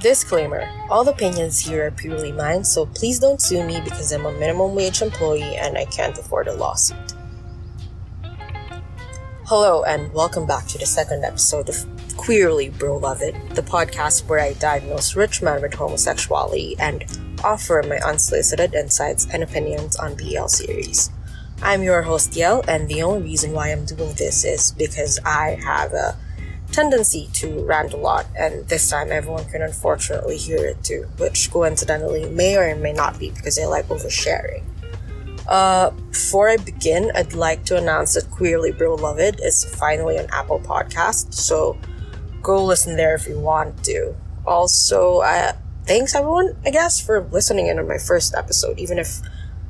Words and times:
Disclaimer 0.00 0.70
All 0.90 1.08
opinions 1.08 1.58
here 1.58 1.88
are 1.88 1.90
purely 1.90 2.30
mine, 2.30 2.62
so 2.62 2.86
please 2.86 3.18
don't 3.18 3.42
sue 3.42 3.64
me 3.64 3.80
because 3.80 4.12
I'm 4.12 4.26
a 4.26 4.32
minimum 4.32 4.76
wage 4.76 5.02
employee 5.02 5.56
and 5.56 5.76
I 5.76 5.86
can't 5.86 6.16
afford 6.16 6.46
a 6.46 6.54
lawsuit. 6.54 7.14
Hello, 9.46 9.82
and 9.82 10.12
welcome 10.12 10.46
back 10.46 10.68
to 10.68 10.78
the 10.78 10.86
second 10.86 11.24
episode 11.24 11.68
of 11.68 11.84
Queerly 12.16 12.68
Bro 12.68 12.98
Love 12.98 13.22
It, 13.22 13.34
the 13.56 13.62
podcast 13.62 14.28
where 14.28 14.38
I 14.38 14.52
diagnose 14.52 15.16
rich 15.16 15.42
men 15.42 15.62
with 15.62 15.74
homosexuality 15.74 16.76
and 16.78 17.04
offer 17.42 17.82
my 17.84 17.98
unsolicited 17.98 18.74
insights 18.74 19.26
and 19.32 19.42
opinions 19.42 19.96
on 19.96 20.14
BL 20.14 20.46
series. 20.46 21.10
I'm 21.60 21.82
your 21.82 22.02
host, 22.02 22.36
Yel, 22.36 22.62
and 22.68 22.88
the 22.88 23.02
only 23.02 23.22
reason 23.22 23.50
why 23.50 23.72
I'm 23.72 23.84
doing 23.84 24.14
this 24.14 24.44
is 24.44 24.70
because 24.70 25.18
I 25.24 25.58
have 25.60 25.92
a 25.92 26.16
tendency 26.78 27.28
to 27.32 27.64
rant 27.64 27.92
a 27.92 27.96
lot, 27.96 28.24
and 28.38 28.68
this 28.68 28.88
time 28.88 29.10
everyone 29.10 29.44
can 29.46 29.62
unfortunately 29.62 30.36
hear 30.36 30.64
it 30.64 30.78
too, 30.84 31.08
which 31.16 31.50
coincidentally 31.50 32.30
may 32.30 32.56
or 32.56 32.72
may 32.76 32.92
not 32.92 33.18
be 33.18 33.30
because 33.30 33.58
I 33.58 33.64
like 33.64 33.88
oversharing. 33.88 34.62
Uh, 35.48 35.90
before 35.90 36.48
I 36.48 36.56
begin, 36.56 37.10
I'd 37.16 37.32
like 37.32 37.64
to 37.64 37.76
announce 37.76 38.14
that 38.14 38.30
Queerly 38.30 38.70
Bro 38.70 38.98
is 39.42 39.64
finally 39.64 40.20
on 40.20 40.26
Apple 40.30 40.60
Podcast, 40.60 41.34
so 41.34 41.76
go 42.42 42.64
listen 42.64 42.96
there 42.96 43.16
if 43.16 43.26
you 43.26 43.40
want 43.40 43.82
to. 43.84 44.14
Also, 44.46 45.20
thanks 45.84 46.14
everyone, 46.14 46.56
I 46.64 46.70
guess, 46.70 47.00
for 47.00 47.26
listening 47.32 47.66
in 47.66 47.80
on 47.80 47.88
my 47.88 47.98
first 47.98 48.36
episode, 48.36 48.78
even 48.78 49.00
if 49.00 49.20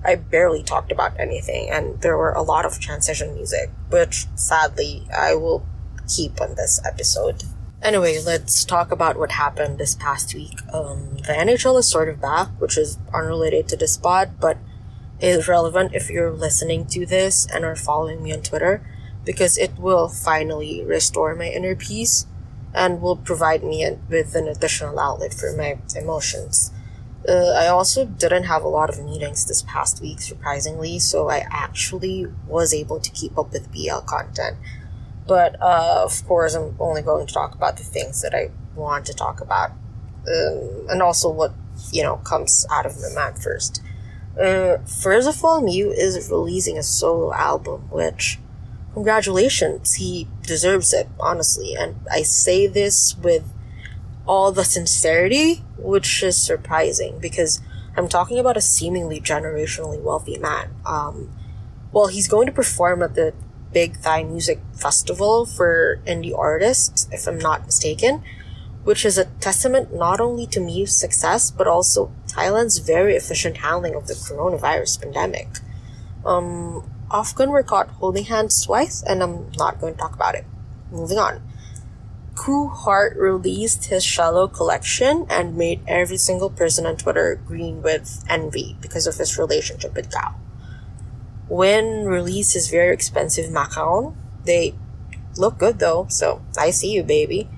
I 0.04 0.16
barely 0.16 0.62
talked 0.62 0.92
about 0.92 1.18
anything, 1.18 1.70
and 1.70 1.98
there 2.02 2.18
were 2.18 2.32
a 2.32 2.42
lot 2.42 2.66
of 2.66 2.78
transition 2.78 3.32
music, 3.34 3.70
which 3.88 4.26
sadly 4.34 5.08
I 5.16 5.34
will 5.36 5.64
keep 6.08 6.40
on 6.40 6.54
this 6.54 6.80
episode. 6.84 7.44
Anyway, 7.80 8.18
let's 8.24 8.64
talk 8.64 8.90
about 8.90 9.16
what 9.16 9.32
happened 9.32 9.78
this 9.78 9.94
past 9.94 10.34
week. 10.34 10.58
Um, 10.72 11.18
the 11.18 11.32
NHL 11.32 11.78
is 11.78 11.86
sort 11.86 12.08
of 12.08 12.20
back, 12.20 12.48
which 12.60 12.76
is 12.76 12.98
unrelated 13.14 13.68
to 13.68 13.76
this 13.76 13.96
pod, 13.96 14.40
but 14.40 14.58
is 15.20 15.46
relevant 15.46 15.94
if 15.94 16.10
you're 16.10 16.32
listening 16.32 16.86
to 16.86 17.06
this 17.06 17.46
and 17.46 17.64
are 17.64 17.76
following 17.76 18.22
me 18.22 18.32
on 18.32 18.42
Twitter, 18.42 18.84
because 19.24 19.56
it 19.56 19.78
will 19.78 20.08
finally 20.08 20.84
restore 20.84 21.36
my 21.36 21.46
inner 21.46 21.76
peace 21.76 22.26
and 22.74 23.00
will 23.00 23.16
provide 23.16 23.62
me 23.62 23.88
with 24.08 24.34
an 24.34 24.48
additional 24.48 24.98
outlet 24.98 25.32
for 25.32 25.52
my 25.56 25.78
emotions. 25.96 26.72
Uh, 27.28 27.50
I 27.50 27.66
also 27.68 28.04
didn't 28.04 28.44
have 28.44 28.62
a 28.62 28.68
lot 28.68 28.90
of 28.90 29.04
meetings 29.04 29.46
this 29.46 29.62
past 29.62 30.00
week, 30.00 30.20
surprisingly, 30.20 30.98
so 30.98 31.28
I 31.28 31.46
actually 31.50 32.26
was 32.46 32.74
able 32.74 32.98
to 33.00 33.10
keep 33.10 33.36
up 33.38 33.52
with 33.52 33.72
BL 33.72 34.00
content 34.06 34.56
but 35.28 35.60
uh, 35.60 36.00
of 36.04 36.26
course, 36.26 36.54
I'm 36.54 36.74
only 36.80 37.02
going 37.02 37.26
to 37.26 37.32
talk 37.32 37.54
about 37.54 37.76
the 37.76 37.84
things 37.84 38.22
that 38.22 38.34
I 38.34 38.50
want 38.74 39.06
to 39.06 39.14
talk 39.14 39.40
about, 39.40 39.70
um, 39.70 40.86
and 40.88 41.02
also 41.02 41.30
what 41.30 41.52
you 41.92 42.02
know 42.02 42.16
comes 42.16 42.66
out 42.72 42.86
of 42.86 42.96
my 43.00 43.10
mouth 43.14 43.42
first. 43.42 43.82
Uh, 44.40 44.78
first 44.78 45.28
of 45.28 45.44
all, 45.44 45.60
Mew 45.60 45.90
is 45.90 46.30
releasing 46.30 46.78
a 46.78 46.82
solo 46.82 47.32
album, 47.34 47.82
which 47.90 48.38
congratulations, 48.94 49.94
he 49.94 50.26
deserves 50.42 50.92
it, 50.92 51.08
honestly. 51.20 51.74
And 51.74 51.96
I 52.10 52.22
say 52.22 52.66
this 52.66 53.16
with 53.16 53.44
all 54.26 54.50
the 54.50 54.64
sincerity, 54.64 55.62
which 55.76 56.22
is 56.22 56.36
surprising 56.36 57.18
because 57.18 57.60
I'm 57.96 58.08
talking 58.08 58.38
about 58.38 58.56
a 58.56 58.60
seemingly 58.60 59.20
generationally 59.20 60.00
wealthy 60.00 60.38
man. 60.38 60.70
Um, 60.86 61.30
well, 61.92 62.08
he's 62.08 62.28
going 62.28 62.46
to 62.46 62.52
perform 62.52 63.02
at 63.02 63.14
the 63.14 63.34
big 63.72 64.00
Thai 64.02 64.24
music 64.24 64.60
festival 64.72 65.46
for 65.46 66.00
indie 66.06 66.36
artists, 66.36 67.08
if 67.12 67.26
I'm 67.26 67.38
not 67.38 67.66
mistaken, 67.66 68.22
which 68.84 69.04
is 69.04 69.18
a 69.18 69.26
testament 69.40 69.94
not 69.94 70.20
only 70.20 70.46
to 70.46 70.60
Mew's 70.60 70.96
success, 70.96 71.50
but 71.50 71.66
also 71.66 72.12
Thailand's 72.26 72.78
very 72.78 73.16
efficient 73.16 73.58
handling 73.58 73.94
of 73.94 74.06
the 74.06 74.14
coronavirus 74.14 75.02
pandemic. 75.02 75.48
Um, 76.24 76.88
OffGun 77.10 77.48
were 77.48 77.62
caught 77.62 77.88
holding 77.88 78.24
hands 78.24 78.64
twice, 78.64 79.02
and 79.02 79.22
I'm 79.22 79.50
not 79.56 79.80
going 79.80 79.94
to 79.94 79.98
talk 79.98 80.14
about 80.14 80.34
it. 80.34 80.44
Moving 80.90 81.18
on. 81.18 81.42
Koo 82.34 82.68
Heart 82.68 83.16
released 83.16 83.86
his 83.86 84.04
shallow 84.04 84.46
collection 84.46 85.26
and 85.28 85.56
made 85.56 85.80
every 85.88 86.16
single 86.16 86.50
person 86.50 86.86
on 86.86 86.96
Twitter 86.96 87.34
green 87.34 87.82
with 87.82 88.24
envy 88.28 88.76
because 88.80 89.06
of 89.06 89.16
his 89.16 89.36
relationship 89.36 89.94
with 89.94 90.12
Kao. 90.12 90.36
When 91.48 92.04
released 92.04 92.54
his 92.54 92.68
very 92.68 92.92
expensive 92.92 93.50
macaron, 93.50 94.14
they 94.44 94.74
look 95.36 95.58
good 95.58 95.78
though, 95.78 96.06
so 96.08 96.42
I 96.58 96.70
see 96.70 96.92
you, 96.92 97.02
baby. 97.02 97.48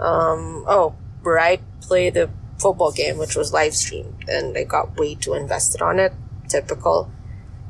Um, 0.00 0.64
oh, 0.66 0.94
Bright 1.22 1.60
played 1.80 2.14
the 2.14 2.30
football 2.58 2.92
game, 2.92 3.18
which 3.18 3.36
was 3.36 3.52
live 3.52 3.74
streamed, 3.74 4.24
and 4.28 4.54
they 4.54 4.64
got 4.64 4.96
way 4.96 5.14
too 5.14 5.34
invested 5.34 5.82
on 5.82 5.98
it. 5.98 6.12
Typical. 6.48 7.10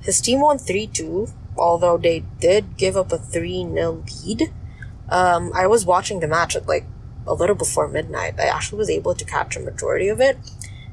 His 0.02 0.20
team 0.20 0.40
won 0.40 0.58
3 0.58 0.86
2, 0.86 1.28
although 1.56 1.98
they 1.98 2.24
did 2.40 2.76
give 2.76 2.96
up 2.96 3.12
a 3.12 3.18
3 3.18 3.64
0 3.64 4.04
lead. 4.24 4.52
Um, 5.08 5.52
I 5.54 5.66
was 5.66 5.86
watching 5.86 6.20
the 6.20 6.28
match 6.28 6.54
at 6.54 6.66
like 6.66 6.86
a 7.26 7.34
little 7.34 7.56
before 7.56 7.88
midnight. 7.88 8.34
I 8.38 8.44
actually 8.44 8.78
was 8.78 8.90
able 8.90 9.14
to 9.14 9.24
catch 9.24 9.56
a 9.56 9.60
majority 9.60 10.08
of 10.08 10.20
it, 10.20 10.38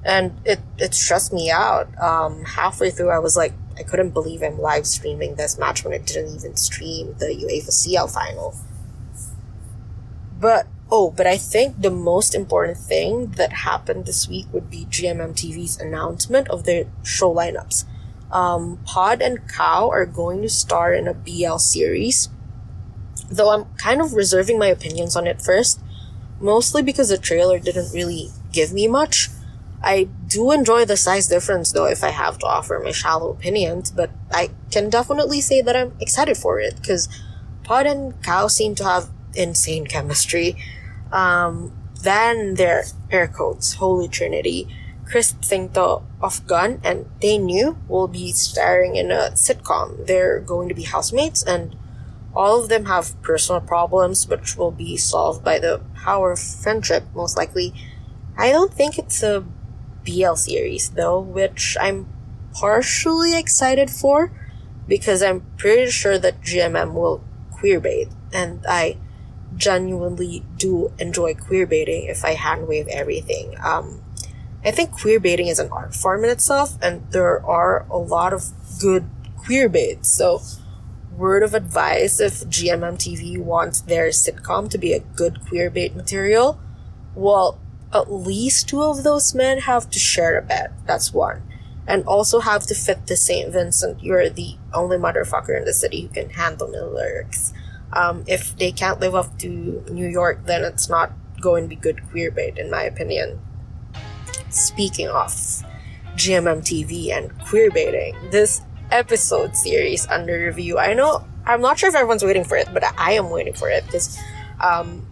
and 0.03 0.39
it, 0.45 0.59
it 0.77 0.93
stressed 0.93 1.31
me 1.33 1.51
out. 1.51 1.87
Um, 2.01 2.43
halfway 2.43 2.89
through, 2.89 3.09
I 3.09 3.19
was 3.19 3.37
like, 3.37 3.53
I 3.77 3.83
couldn't 3.83 4.11
believe 4.11 4.41
I'm 4.41 4.59
live 4.59 4.87
streaming 4.87 5.35
this 5.35 5.57
match 5.57 5.83
when 5.83 5.93
it 5.93 6.05
didn't 6.05 6.35
even 6.35 6.55
stream 6.55 7.15
the 7.19 7.27
UEFA 7.27 7.71
CL 7.71 8.07
final. 8.07 8.55
But 10.39 10.67
oh, 10.91 11.11
but 11.11 11.27
I 11.27 11.37
think 11.37 11.81
the 11.81 11.91
most 11.91 12.35
important 12.35 12.77
thing 12.77 13.31
that 13.31 13.51
happened 13.51 14.05
this 14.05 14.27
week 14.27 14.47
would 14.51 14.69
be 14.69 14.85
GMM 14.85 15.33
TV's 15.33 15.79
announcement 15.79 16.47
of 16.49 16.63
their 16.63 16.85
show 17.03 17.33
lineups. 17.33 17.85
Um, 18.31 18.79
Pod 18.85 19.21
and 19.21 19.47
Cow 19.47 19.89
are 19.89 20.05
going 20.05 20.41
to 20.41 20.49
star 20.49 20.93
in 20.93 21.07
a 21.07 21.13
BL 21.13 21.57
series, 21.57 22.29
though 23.29 23.51
I'm 23.51 23.65
kind 23.77 24.01
of 24.01 24.13
reserving 24.13 24.59
my 24.59 24.67
opinions 24.67 25.15
on 25.15 25.27
it 25.27 25.41
first, 25.41 25.79
mostly 26.39 26.81
because 26.81 27.09
the 27.09 27.17
trailer 27.17 27.59
didn't 27.59 27.93
really 27.93 28.29
give 28.51 28.73
me 28.73 28.87
much. 28.87 29.29
I 29.85 30.09
do 30.25 30.51
enjoy 30.51 30.85
the 30.85 30.97
size 30.97 31.27
difference 31.27 31.71
though 31.71 31.85
if 31.85 32.03
I 32.03 32.09
have 32.09 32.39
to 32.39 32.47
offer 32.47 32.81
my 32.83 32.91
shallow 32.91 33.29
opinions, 33.29 33.91
but 33.91 34.09
I 34.31 34.49
can 34.71 34.89
definitely 34.89 35.41
say 35.41 35.61
that 35.61 35.75
I'm 35.75 35.93
excited 36.01 36.37
for 36.37 36.59
it 36.59 36.75
because 36.77 37.07
Pod 37.63 37.85
and 37.85 38.21
Cow 38.23 38.47
seem 38.47 38.73
to 38.75 38.83
have 38.83 39.09
insane 39.35 39.85
chemistry. 39.85 40.57
Um, 41.11 41.71
then 42.01 42.55
their 42.55 42.85
air 43.11 43.27
codes, 43.27 43.75
Holy 43.75 44.07
Trinity, 44.07 44.67
Krist 45.05 45.45
Singto 45.45 46.03
Off 46.19 46.45
Gun 46.47 46.81
and 46.83 47.05
Tay 47.21 47.37
New 47.37 47.77
will 47.87 48.07
be 48.07 48.31
starring 48.31 48.95
in 48.95 49.11
a 49.11 49.31
sitcom. 49.33 50.07
They're 50.07 50.39
going 50.39 50.67
to 50.67 50.75
be 50.75 50.83
housemates 50.83 51.43
and 51.43 51.75
all 52.35 52.61
of 52.61 52.69
them 52.69 52.85
have 52.85 53.21
personal 53.21 53.61
problems 53.61 54.27
which 54.27 54.57
will 54.57 54.71
be 54.71 54.97
solved 54.97 55.43
by 55.43 55.59
the 55.59 55.81
power 55.93 56.31
of 56.31 56.39
friendship, 56.39 57.03
most 57.13 57.37
likely. 57.37 57.71
I 58.35 58.51
don't 58.51 58.73
think 58.73 58.97
it's 58.97 59.21
a 59.23 59.45
BL 60.05 60.35
series 60.35 60.91
though, 60.91 61.19
which 61.19 61.75
I'm 61.79 62.07
partially 62.53 63.37
excited 63.37 63.89
for 63.89 64.31
because 64.87 65.21
I'm 65.21 65.41
pretty 65.57 65.91
sure 65.91 66.17
that 66.19 66.41
GMM 66.41 66.93
will 66.93 67.23
queerbait, 67.51 68.13
and 68.31 68.65
I 68.67 68.97
genuinely 69.55 70.45
do 70.57 70.91
enjoy 70.99 71.33
queerbaiting 71.33 72.09
if 72.09 72.23
I 72.23 72.35
handwave 72.35 72.87
everything. 72.87 73.55
Um, 73.63 74.01
I 74.63 74.71
think 74.71 74.91
queerbaiting 74.91 75.49
is 75.49 75.59
an 75.59 75.69
art 75.71 75.95
form 75.95 76.23
in 76.23 76.29
itself, 76.29 76.77
and 76.81 77.09
there 77.11 77.43
are 77.45 77.85
a 77.89 77.97
lot 77.97 78.33
of 78.33 78.45
good 78.79 79.09
queerbaits. 79.37 80.05
So, 80.05 80.41
word 81.15 81.43
of 81.43 81.53
advice 81.53 82.19
if 82.19 82.43
GMM 82.45 82.97
TV 82.97 83.37
wants 83.37 83.81
their 83.81 84.09
sitcom 84.09 84.69
to 84.69 84.77
be 84.77 84.93
a 84.93 84.99
good 84.99 85.35
queerbait 85.45 85.95
material, 85.95 86.59
well, 87.13 87.59
at 87.95 88.11
least 88.11 88.67
two 88.67 88.83
of 88.83 89.03
those 89.03 89.33
men 89.33 89.59
have 89.59 89.89
to 89.89 89.99
share 89.99 90.37
a 90.37 90.41
bed. 90.41 90.73
That's 90.85 91.13
one. 91.13 91.41
And 91.87 92.03
also 92.05 92.41
have 92.41 92.65
to 92.67 92.75
fit 92.75 93.07
the 93.07 93.15
St. 93.15 93.51
Vincent. 93.51 94.03
You're 94.03 94.29
the 94.29 94.55
only 94.73 94.97
motherfucker 94.97 95.57
in 95.57 95.65
the 95.65 95.73
city 95.73 96.01
who 96.01 96.07
can 96.09 96.29
handle 96.31 96.69
the 96.69 96.85
lyrics. 96.85 97.53
Um, 97.93 98.25
if 98.27 98.57
they 98.57 98.71
can't 98.71 98.99
live 98.99 99.15
up 99.15 99.39
to 99.39 99.83
New 99.89 100.07
York, 100.07 100.45
then 100.45 100.63
it's 100.65 100.89
not 100.89 101.13
going 101.39 101.63
to 101.63 101.69
be 101.69 101.75
good 101.75 102.01
queer 102.09 102.31
bait, 102.31 102.57
in 102.57 102.69
my 102.69 102.83
opinion. 102.83 103.39
Speaking 104.49 105.07
of 105.07 105.31
GMM 106.15 107.15
and 107.15 107.45
queer 107.45 107.71
baiting, 107.71 108.15
this 108.31 108.61
episode 108.91 109.55
series 109.55 110.07
under 110.07 110.45
review, 110.45 110.79
I 110.79 110.93
know, 110.93 111.25
I'm 111.45 111.61
not 111.61 111.79
sure 111.79 111.89
if 111.89 111.95
everyone's 111.95 112.23
waiting 112.23 112.43
for 112.43 112.57
it, 112.57 112.67
but 112.73 112.83
I 112.97 113.13
am 113.13 113.29
waiting 113.29 113.53
for 113.53 113.69
it 113.69 113.85
because 113.85 114.17
um, 114.59 115.05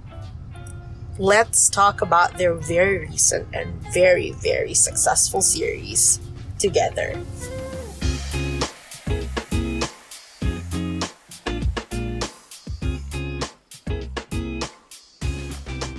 let's 1.20 1.70
talk 1.70 2.02
about 2.02 2.38
their 2.38 2.56
very 2.56 3.00
recent 3.00 3.48
and 3.54 3.72
very, 3.94 4.32
very 4.32 4.74
successful 4.74 5.42
series 5.42 6.20
together. 6.58 7.22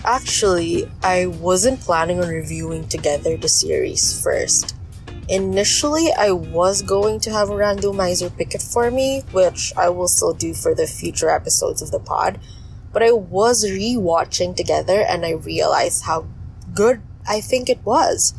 Actually, 0.07 0.91
I 1.03 1.27
wasn't 1.27 1.81
planning 1.81 2.21
on 2.21 2.29
reviewing 2.29 2.87
together 2.89 3.37
the 3.37 3.49
series 3.49 4.23
first. 4.23 4.77
Initially, 5.31 6.13
I 6.13 6.33
was 6.33 6.83
going 6.83 7.21
to 7.21 7.31
have 7.31 7.49
a 7.49 7.55
randomizer 7.55 8.37
pick 8.37 8.55
it 8.55 8.61
for 8.61 8.91
me, 8.91 9.23
which 9.33 9.73
I 9.77 9.89
will 9.89 10.09
still 10.09 10.35
do 10.35 10.53
for 10.53 10.75
the 10.75 10.87
future 10.87 11.31
episodes 11.31 11.81
of 11.81 11.91
the 11.91 12.01
pod, 12.01 12.39
but 12.95 13.03
I 13.03 13.13
was 13.13 13.69
re-watching 13.69 14.55
together 14.55 15.01
and 15.01 15.27
I 15.27 15.33
realized 15.33 16.05
how 16.05 16.27
good 16.73 17.03
I 17.29 17.41
think 17.41 17.69
it 17.69 17.85
was. 17.85 18.33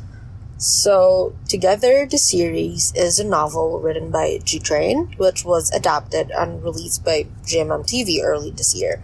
So, 0.58 1.36
Together 1.48 2.08
the 2.10 2.18
series 2.18 2.92
is 2.96 3.20
a 3.20 3.24
novel 3.24 3.80
written 3.80 4.10
by 4.10 4.40
JittiRain, 4.44 5.18
which 5.20 5.46
was 5.46 5.72
adapted 5.72 6.32
and 6.32 6.64
released 6.64 7.06
by 7.06 7.28
GMM 7.44 7.86
TV 7.86 8.24
early 8.24 8.52
this 8.52 8.74
year. 8.74 9.04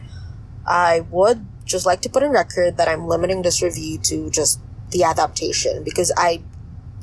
I 0.66 1.02
would 1.12 1.46
just 1.66 1.86
like 1.86 2.02
to 2.02 2.10
put 2.10 2.24
on 2.24 2.32
record 2.32 2.78
that 2.78 2.88
I'm 2.88 3.08
limiting 3.08 3.42
this 3.42 3.62
review 3.62 4.00
to 4.00 4.30
just 4.32 4.60
the 4.90 5.04
adaptation 5.04 5.84
because 5.84 6.12
I 6.18 6.42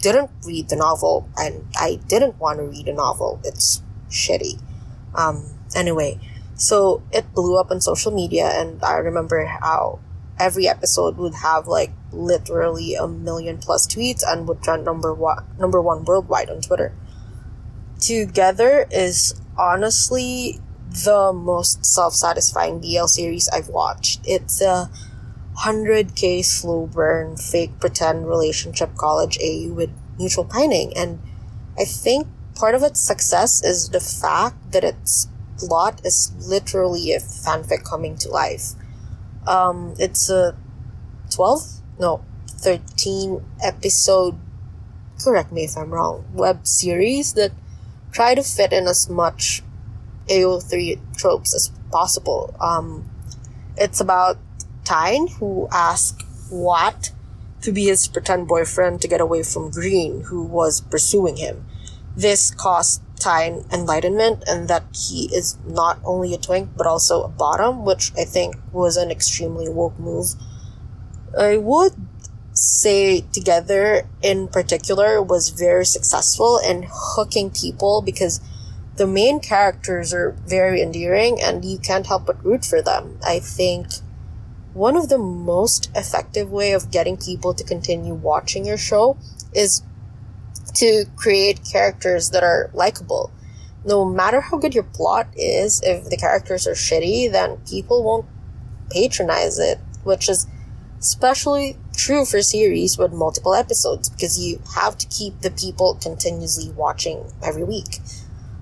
didn't 0.01 0.31
read 0.44 0.69
the 0.69 0.77
novel 0.77 1.29
and 1.37 1.67
I 1.77 2.01
didn't 2.09 2.39
want 2.39 2.59
to 2.59 2.65
read 2.65 2.89
a 2.89 2.93
novel. 2.94 3.41
It's 3.44 3.83
shitty. 4.11 4.61
Um, 5.15 5.44
anyway, 5.75 6.19
so 6.58 7.00
it 7.12 7.32
blew 7.34 7.56
up 7.56 7.70
on 7.70 7.81
social 7.81 8.10
media 8.10 8.50
and 8.52 8.82
I 8.82 8.99
remember 8.99 9.46
how 9.46 10.00
every 10.40 10.66
episode 10.66 11.16
would 11.16 11.34
have 11.34 11.69
like 11.69 11.93
literally 12.12 12.94
a 12.96 13.06
million 13.06 13.58
plus 13.58 13.87
tweets 13.87 14.25
and 14.26 14.49
would 14.49 14.60
trend 14.60 14.84
number 14.84 15.14
one 15.14 15.44
number 15.56 15.81
one 15.81 16.05
worldwide 16.05 16.50
on 16.50 16.60
Twitter. 16.60 16.93
Together 18.00 18.87
is 18.90 19.40
honestly 19.56 20.58
the 21.05 21.32
most 21.32 21.87
self-satisfying 21.87 22.81
BL 22.81 23.06
series 23.06 23.49
I've 23.49 23.69
watched. 23.69 24.20
It's 24.25 24.60
a 24.60 24.90
100k 25.58 26.44
slow 26.44 26.87
burn 26.87 27.37
fake 27.37 27.78
pretend 27.78 28.28
relationship 28.28 28.96
college 28.96 29.38
AU 29.38 29.72
with 29.72 29.90
mutual 30.19 30.44
pining 30.44 30.93
and 30.96 31.20
I 31.78 31.84
think 31.84 32.26
part 32.56 32.75
of 32.75 32.82
its 32.82 33.00
success 33.00 33.62
is 33.62 33.90
the 33.90 34.00
fact 34.00 34.72
that 34.72 34.82
its 34.82 35.28
plot 35.58 36.00
is 36.05 36.32
literally 36.38 37.12
a 37.12 37.19
fanfic 37.19 37.84
coming 37.84 38.16
to 38.19 38.28
life. 38.28 38.72
Um, 39.46 39.94
it's 39.99 40.31
a 40.31 40.56
12 41.31 41.81
no 41.99 42.25
13 42.49 43.44
episode 43.62 44.38
correct 45.22 45.52
me 45.52 45.64
if 45.64 45.76
I'm 45.76 45.90
wrong 45.90 46.25
web 46.32 46.66
series 46.66 47.34
that 47.34 47.52
try 48.12 48.34
to 48.34 48.43
fit 48.43 48.72
in 48.72 48.87
as 48.87 49.08
much 49.08 49.62
AO3 50.28 50.99
tropes 51.16 51.55
as 51.55 51.70
possible. 51.90 52.55
Um, 52.60 53.08
it's 53.76 54.00
about 54.00 54.38
Tine, 54.84 55.28
who 55.38 55.69
asked 55.72 56.25
Wat 56.50 57.12
to 57.62 57.72
be 57.72 57.87
his 57.87 58.08
pretend 58.08 58.49
boyfriend 58.49 59.00
to 59.02 59.08
get 59.08 59.20
away 59.20 59.43
from 59.43 59.70
Green, 59.70 60.22
who 60.25 60.43
was 60.43 60.81
pursuing 60.81 61.37
him. 61.37 61.66
This 62.16 62.50
caused 62.50 63.02
Tine 63.19 63.65
enlightenment 63.73 64.44
and 64.47 64.69
that 64.69 64.85
he 64.93 65.29
is 65.35 65.59
not 65.67 65.99
only 66.05 66.35
a 66.35 66.38
twink 66.38 66.70
but 66.76 66.87
also 66.87 67.23
a 67.23 67.29
bottom, 67.29 67.85
which 67.85 68.12
I 68.17 68.25
think 68.25 68.56
was 68.73 68.97
an 68.97 69.11
extremely 69.11 69.69
woke 69.69 69.99
move. 69.99 70.35
I 71.38 71.56
would 71.56 71.94
say 72.53 73.20
Together 73.32 74.03
in 74.20 74.49
particular 74.49 75.23
was 75.23 75.50
very 75.50 75.87
successful 75.87 76.59
in 76.59 76.87
hooking 76.91 77.50
people 77.50 78.03
because 78.03 78.41
the 78.97 79.06
main 79.06 79.38
characters 79.38 80.12
are 80.12 80.37
very 80.47 80.82
endearing 80.82 81.41
and 81.41 81.65
you 81.65 81.79
can't 81.79 82.06
help 82.06 82.26
but 82.26 82.44
root 82.44 82.65
for 82.65 82.82
them. 82.82 83.19
I 83.25 83.38
think 83.38 83.87
one 84.75 84.97
of 84.97 85.09
the 85.09 85.19
most 85.19 85.88
effective 85.94 86.50
way 86.50 86.73
of 86.73 86.91
getting 86.91 87.17
people 87.17 87.55
to 87.55 87.65
continue 87.65 88.15
watching 88.15 88.67
your 88.67 88.76
show 88.76 89.17
is 89.53 89.82
to 90.79 91.05
create 91.17 91.61
characters 91.71 92.31
that 92.31 92.43
are 92.43 92.71
likable. 92.73 93.31
No 93.85 94.05
matter 94.05 94.41
how 94.41 94.59
good 94.59 94.75
your 94.75 94.85
plot 94.85 95.29
is, 95.37 95.81
if 95.83 96.09
the 96.09 96.17
characters 96.17 96.67
are 96.67 96.73
shitty, 96.73 97.31
then 97.31 97.59
people 97.69 98.03
won't 98.03 98.27
patronize 98.91 99.59
it, 99.59 99.79
which 100.05 100.29
is 100.29 100.47
especially 100.99 101.77
true 101.97 102.25
for 102.25 102.43
series 102.43 102.99
with 102.99 103.13
multiple 103.13 103.55
episodes 103.55 104.09
because 104.09 104.39
you 104.39 104.61
have 104.75 104.97
to 104.99 105.07
keep 105.09 105.41
the 105.41 105.51
people 105.51 105.99
continuously 106.01 106.71
watching 106.73 107.25
every 107.43 107.65
week. 107.65 108.01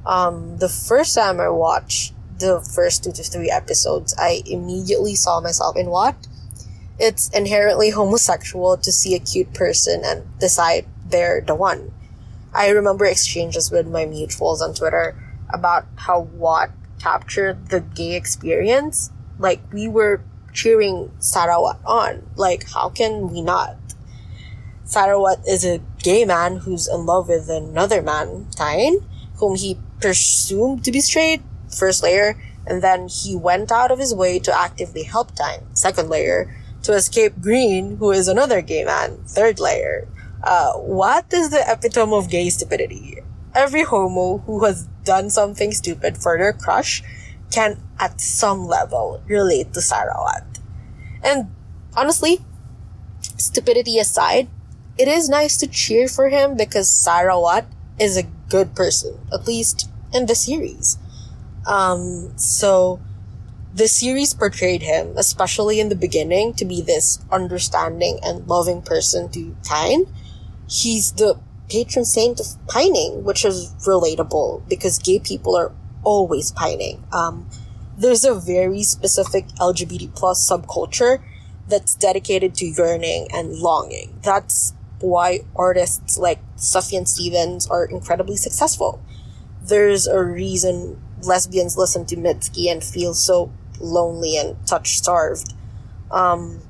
Um, 0.04 0.58
the 0.58 0.68
first 0.68 1.14
time 1.14 1.40
I 1.40 1.48
watched 1.48 2.14
the 2.38 2.60
first 2.60 3.04
two 3.04 3.12
to 3.12 3.22
three 3.22 3.50
episodes, 3.50 4.14
I 4.18 4.42
immediately 4.46 5.14
saw 5.14 5.40
myself 5.40 5.76
in 5.76 5.86
Wat? 5.86 6.14
It's 6.98 7.28
inherently 7.30 7.90
homosexual 7.90 8.76
to 8.78 8.92
see 8.92 9.14
a 9.14 9.18
cute 9.18 9.52
person 9.52 10.02
and 10.04 10.24
decide 10.38 10.86
they're 11.08 11.40
the 11.40 11.54
one. 11.54 11.92
I 12.56 12.70
remember 12.70 13.04
exchanges 13.04 13.70
with 13.70 13.86
my 13.86 14.06
mutuals 14.06 14.62
on 14.62 14.72
Twitter 14.72 15.14
about 15.52 15.84
how 15.96 16.20
Wat 16.20 16.70
captured 16.98 17.68
the 17.68 17.80
gay 17.80 18.14
experience. 18.16 19.10
Like, 19.38 19.60
we 19.74 19.88
were 19.88 20.22
cheering 20.54 21.10
Sarawat 21.20 21.78
on. 21.84 22.26
Like, 22.34 22.64
how 22.70 22.88
can 22.88 23.28
we 23.30 23.42
not? 23.42 23.76
Sarawat 24.86 25.46
is 25.46 25.66
a 25.66 25.82
gay 25.98 26.24
man 26.24 26.56
who's 26.56 26.88
in 26.88 27.04
love 27.04 27.28
with 27.28 27.50
another 27.50 28.00
man, 28.00 28.46
Tine, 28.56 29.04
whom 29.36 29.56
he 29.56 29.78
presumed 30.00 30.82
to 30.84 30.92
be 30.92 31.00
straight, 31.00 31.42
first 31.68 32.02
layer, 32.02 32.40
and 32.66 32.82
then 32.82 33.08
he 33.08 33.36
went 33.36 33.70
out 33.70 33.90
of 33.90 33.98
his 33.98 34.14
way 34.14 34.38
to 34.38 34.58
actively 34.58 35.02
help 35.02 35.34
Tine, 35.34 35.60
second 35.74 36.08
layer, 36.08 36.56
to 36.84 36.94
escape 36.94 37.34
Green, 37.42 37.98
who 37.98 38.12
is 38.12 38.28
another 38.28 38.62
gay 38.62 38.82
man, 38.82 39.18
third 39.26 39.60
layer. 39.60 40.08
Uh, 40.46 40.74
Wat 40.76 41.26
is 41.32 41.50
the 41.50 41.64
epitome 41.66 42.14
of 42.14 42.30
gay 42.30 42.48
stupidity? 42.50 43.18
Every 43.52 43.82
homo 43.82 44.38
who 44.46 44.64
has 44.64 44.86
done 45.02 45.28
something 45.28 45.72
stupid 45.72 46.18
for 46.18 46.38
their 46.38 46.52
crush 46.52 47.02
can, 47.50 47.82
at 47.98 48.20
some 48.20 48.64
level, 48.66 49.20
relate 49.26 49.74
to 49.74 49.80
Sarawat. 49.80 50.46
And 51.24 51.50
honestly, 51.96 52.44
stupidity 53.36 53.98
aside, 53.98 54.46
it 54.96 55.08
is 55.08 55.28
nice 55.28 55.56
to 55.58 55.66
cheer 55.66 56.06
for 56.06 56.28
him 56.28 56.56
because 56.56 56.88
Sarawat 56.88 57.66
is 57.98 58.16
a 58.16 58.30
good 58.48 58.76
person, 58.76 59.18
at 59.32 59.48
least 59.48 59.90
in 60.14 60.26
the 60.26 60.36
series. 60.36 60.96
Um, 61.66 62.38
so 62.38 63.00
the 63.74 63.88
series 63.88 64.32
portrayed 64.32 64.82
him, 64.82 65.14
especially 65.16 65.80
in 65.80 65.88
the 65.88 65.96
beginning, 65.96 66.54
to 66.54 66.64
be 66.64 66.82
this 66.82 67.18
understanding 67.32 68.20
and 68.22 68.46
loving 68.46 68.80
person 68.80 69.28
to 69.30 69.56
Tine. 69.64 70.06
He's 70.68 71.12
the 71.12 71.38
patron 71.68 72.04
saint 72.04 72.40
of 72.40 72.46
pining, 72.68 73.24
which 73.24 73.44
is 73.44 73.72
relatable 73.86 74.68
because 74.68 74.98
gay 74.98 75.18
people 75.18 75.56
are 75.56 75.72
always 76.04 76.52
pining. 76.52 77.04
Um, 77.12 77.48
there's 77.98 78.24
a 78.24 78.34
very 78.34 78.82
specific 78.82 79.46
LGBT 79.60 80.14
plus 80.14 80.48
subculture 80.48 81.22
that's 81.68 81.94
dedicated 81.94 82.54
to 82.56 82.66
yearning 82.66 83.28
and 83.32 83.58
longing. 83.58 84.18
That's 84.22 84.74
why 85.00 85.40
artists 85.54 86.16
like 86.18 86.38
Sufjan 86.56 87.06
Stevens 87.06 87.66
are 87.68 87.84
incredibly 87.84 88.36
successful. 88.36 89.00
There's 89.62 90.06
a 90.06 90.22
reason 90.22 91.00
lesbians 91.22 91.76
listen 91.76 92.06
to 92.06 92.16
Mitski 92.16 92.70
and 92.70 92.82
feel 92.84 93.14
so 93.14 93.52
lonely 93.80 94.36
and 94.36 94.56
touch 94.66 94.96
starved. 94.96 95.54
Um, 96.10 96.62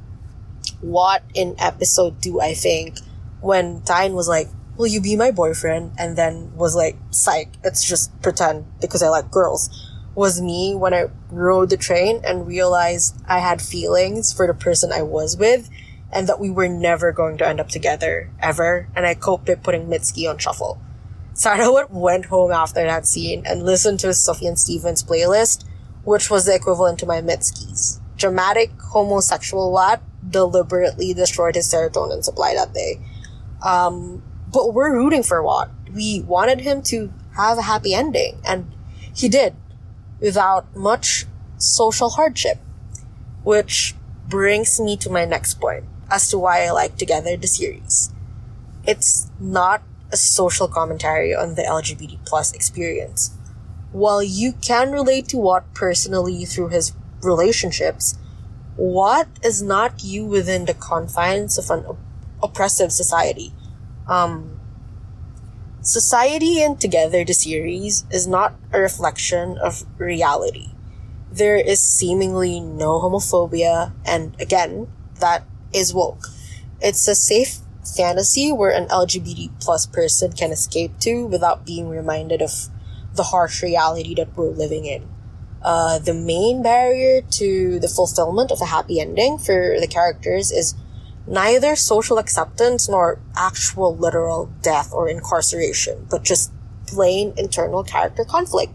Wat 0.82 1.22
in 1.34 1.54
episode 1.58 2.20
do 2.20 2.40
I 2.40 2.54
think, 2.54 2.98
when 3.40 3.82
Tine 3.82 4.14
was 4.14 4.28
like, 4.28 4.48
Will 4.76 4.86
you 4.86 5.00
be 5.00 5.16
my 5.16 5.30
boyfriend? 5.30 5.92
And 5.98 6.18
then 6.18 6.54
was 6.54 6.76
like, 6.76 6.96
Psych, 7.10 7.48
it's 7.64 7.82
just 7.82 8.20
pretend 8.20 8.66
because 8.80 9.02
I 9.02 9.08
like 9.08 9.30
girls. 9.30 9.70
Was 10.14 10.40
me 10.40 10.74
when 10.74 10.92
I 10.92 11.06
rode 11.30 11.70
the 11.70 11.78
train 11.78 12.20
and 12.24 12.46
realized 12.46 13.16
I 13.26 13.38
had 13.38 13.62
feelings 13.62 14.34
for 14.34 14.46
the 14.46 14.54
person 14.54 14.92
I 14.92 15.02
was 15.02 15.36
with 15.36 15.70
and 16.12 16.28
that 16.28 16.40
we 16.40 16.50
were 16.50 16.68
never 16.68 17.12
going 17.12 17.38
to 17.38 17.46
end 17.46 17.60
up 17.60 17.68
together, 17.68 18.30
ever, 18.40 18.88
and 18.94 19.06
I 19.06 19.14
coped 19.14 19.46
by 19.46 19.54
putting 19.54 19.86
Mitski 19.86 20.28
on 20.28 20.38
shuffle. 20.38 20.80
Sarawat 21.34 21.90
went 21.90 22.26
home 22.26 22.52
after 22.52 22.84
that 22.84 23.06
scene 23.06 23.42
and 23.46 23.64
listened 23.64 24.00
to 24.00 24.08
Sufjan 24.08 24.56
Stevens 24.56 25.02
playlist, 25.02 25.64
which 26.04 26.30
was 26.30 26.46
the 26.46 26.54
equivalent 26.54 26.98
to 27.00 27.06
my 27.06 27.20
Mitski's. 27.20 28.00
Dramatic 28.16 28.70
homosexual 28.80 29.70
Wat 29.72 30.02
deliberately 30.28 31.12
destroyed 31.12 31.54
his 31.54 31.70
serotonin 31.70 32.22
supply 32.22 32.54
that 32.54 32.72
day. 32.72 33.00
Um, 33.62 34.22
but 34.52 34.72
we're 34.74 34.94
rooting 34.94 35.22
for 35.22 35.42
Wat. 35.42 35.70
We 35.92 36.20
wanted 36.20 36.60
him 36.60 36.82
to 36.82 37.12
have 37.36 37.58
a 37.58 37.62
happy 37.62 37.94
ending, 37.94 38.40
and 38.46 38.72
he 39.14 39.28
did, 39.28 39.54
without 40.20 40.74
much 40.76 41.26
social 41.58 42.10
hardship. 42.10 42.58
Which 43.42 43.94
brings 44.28 44.80
me 44.80 44.96
to 44.98 45.10
my 45.10 45.24
next 45.24 45.60
point 45.60 45.84
as 46.10 46.28
to 46.30 46.38
why 46.38 46.64
I 46.64 46.70
like 46.70 46.96
Together 46.96 47.36
the 47.36 47.46
series. 47.46 48.10
It's 48.86 49.30
not 49.40 49.82
a 50.12 50.16
social 50.16 50.68
commentary 50.68 51.34
on 51.34 51.54
the 51.54 51.62
LGBT 51.62 52.18
plus 52.24 52.52
experience. 52.52 53.36
While 53.92 54.22
you 54.22 54.52
can 54.52 54.92
relate 54.92 55.28
to 55.28 55.38
Wat 55.38 55.72
personally 55.74 56.44
through 56.44 56.68
his 56.68 56.92
relationships, 57.22 58.18
Wat 58.76 59.28
is 59.42 59.62
not 59.62 60.04
you 60.04 60.24
within 60.24 60.66
the 60.66 60.74
confines 60.74 61.58
of 61.58 61.70
an 61.70 61.84
oppressive 62.42 62.92
society? 62.92 63.52
Um, 64.08 64.60
society 65.82 66.62
and 66.62 66.80
Together 66.80 67.24
the 67.24 67.34
series 67.34 68.04
is 68.10 68.26
not 68.26 68.54
a 68.72 68.80
reflection 68.80 69.58
of 69.58 69.84
reality. 69.98 70.68
There 71.30 71.56
is 71.56 71.80
seemingly 71.82 72.60
no 72.60 73.00
homophobia, 73.00 73.92
and 74.04 74.34
again, 74.40 74.88
that 75.20 75.44
is 75.72 75.92
woke. 75.92 76.28
It's 76.80 77.06
a 77.08 77.14
safe 77.14 77.58
fantasy 77.96 78.52
where 78.52 78.70
an 78.70 78.88
LGBT 78.88 79.60
plus 79.60 79.86
person 79.86 80.32
can 80.32 80.50
escape 80.50 80.98
to 81.00 81.26
without 81.26 81.66
being 81.66 81.88
reminded 81.88 82.42
of 82.42 82.68
the 83.14 83.24
harsh 83.24 83.62
reality 83.62 84.14
that 84.14 84.36
we're 84.36 84.50
living 84.50 84.84
in. 84.84 85.08
Uh, 85.62 85.98
the 85.98 86.14
main 86.14 86.62
barrier 86.62 87.22
to 87.22 87.80
the 87.80 87.88
fulfillment 87.88 88.50
of 88.52 88.60
a 88.60 88.66
happy 88.66 89.00
ending 89.00 89.38
for 89.38 89.76
the 89.80 89.88
characters 89.88 90.52
is 90.52 90.74
neither 91.26 91.76
social 91.76 92.18
acceptance 92.18 92.88
nor 92.88 93.18
actual 93.36 93.96
literal 93.96 94.50
death 94.62 94.92
or 94.92 95.08
incarceration, 95.08 96.06
but 96.10 96.22
just 96.22 96.52
plain 96.86 97.32
internal 97.36 97.82
character 97.82 98.24
conflict. 98.24 98.72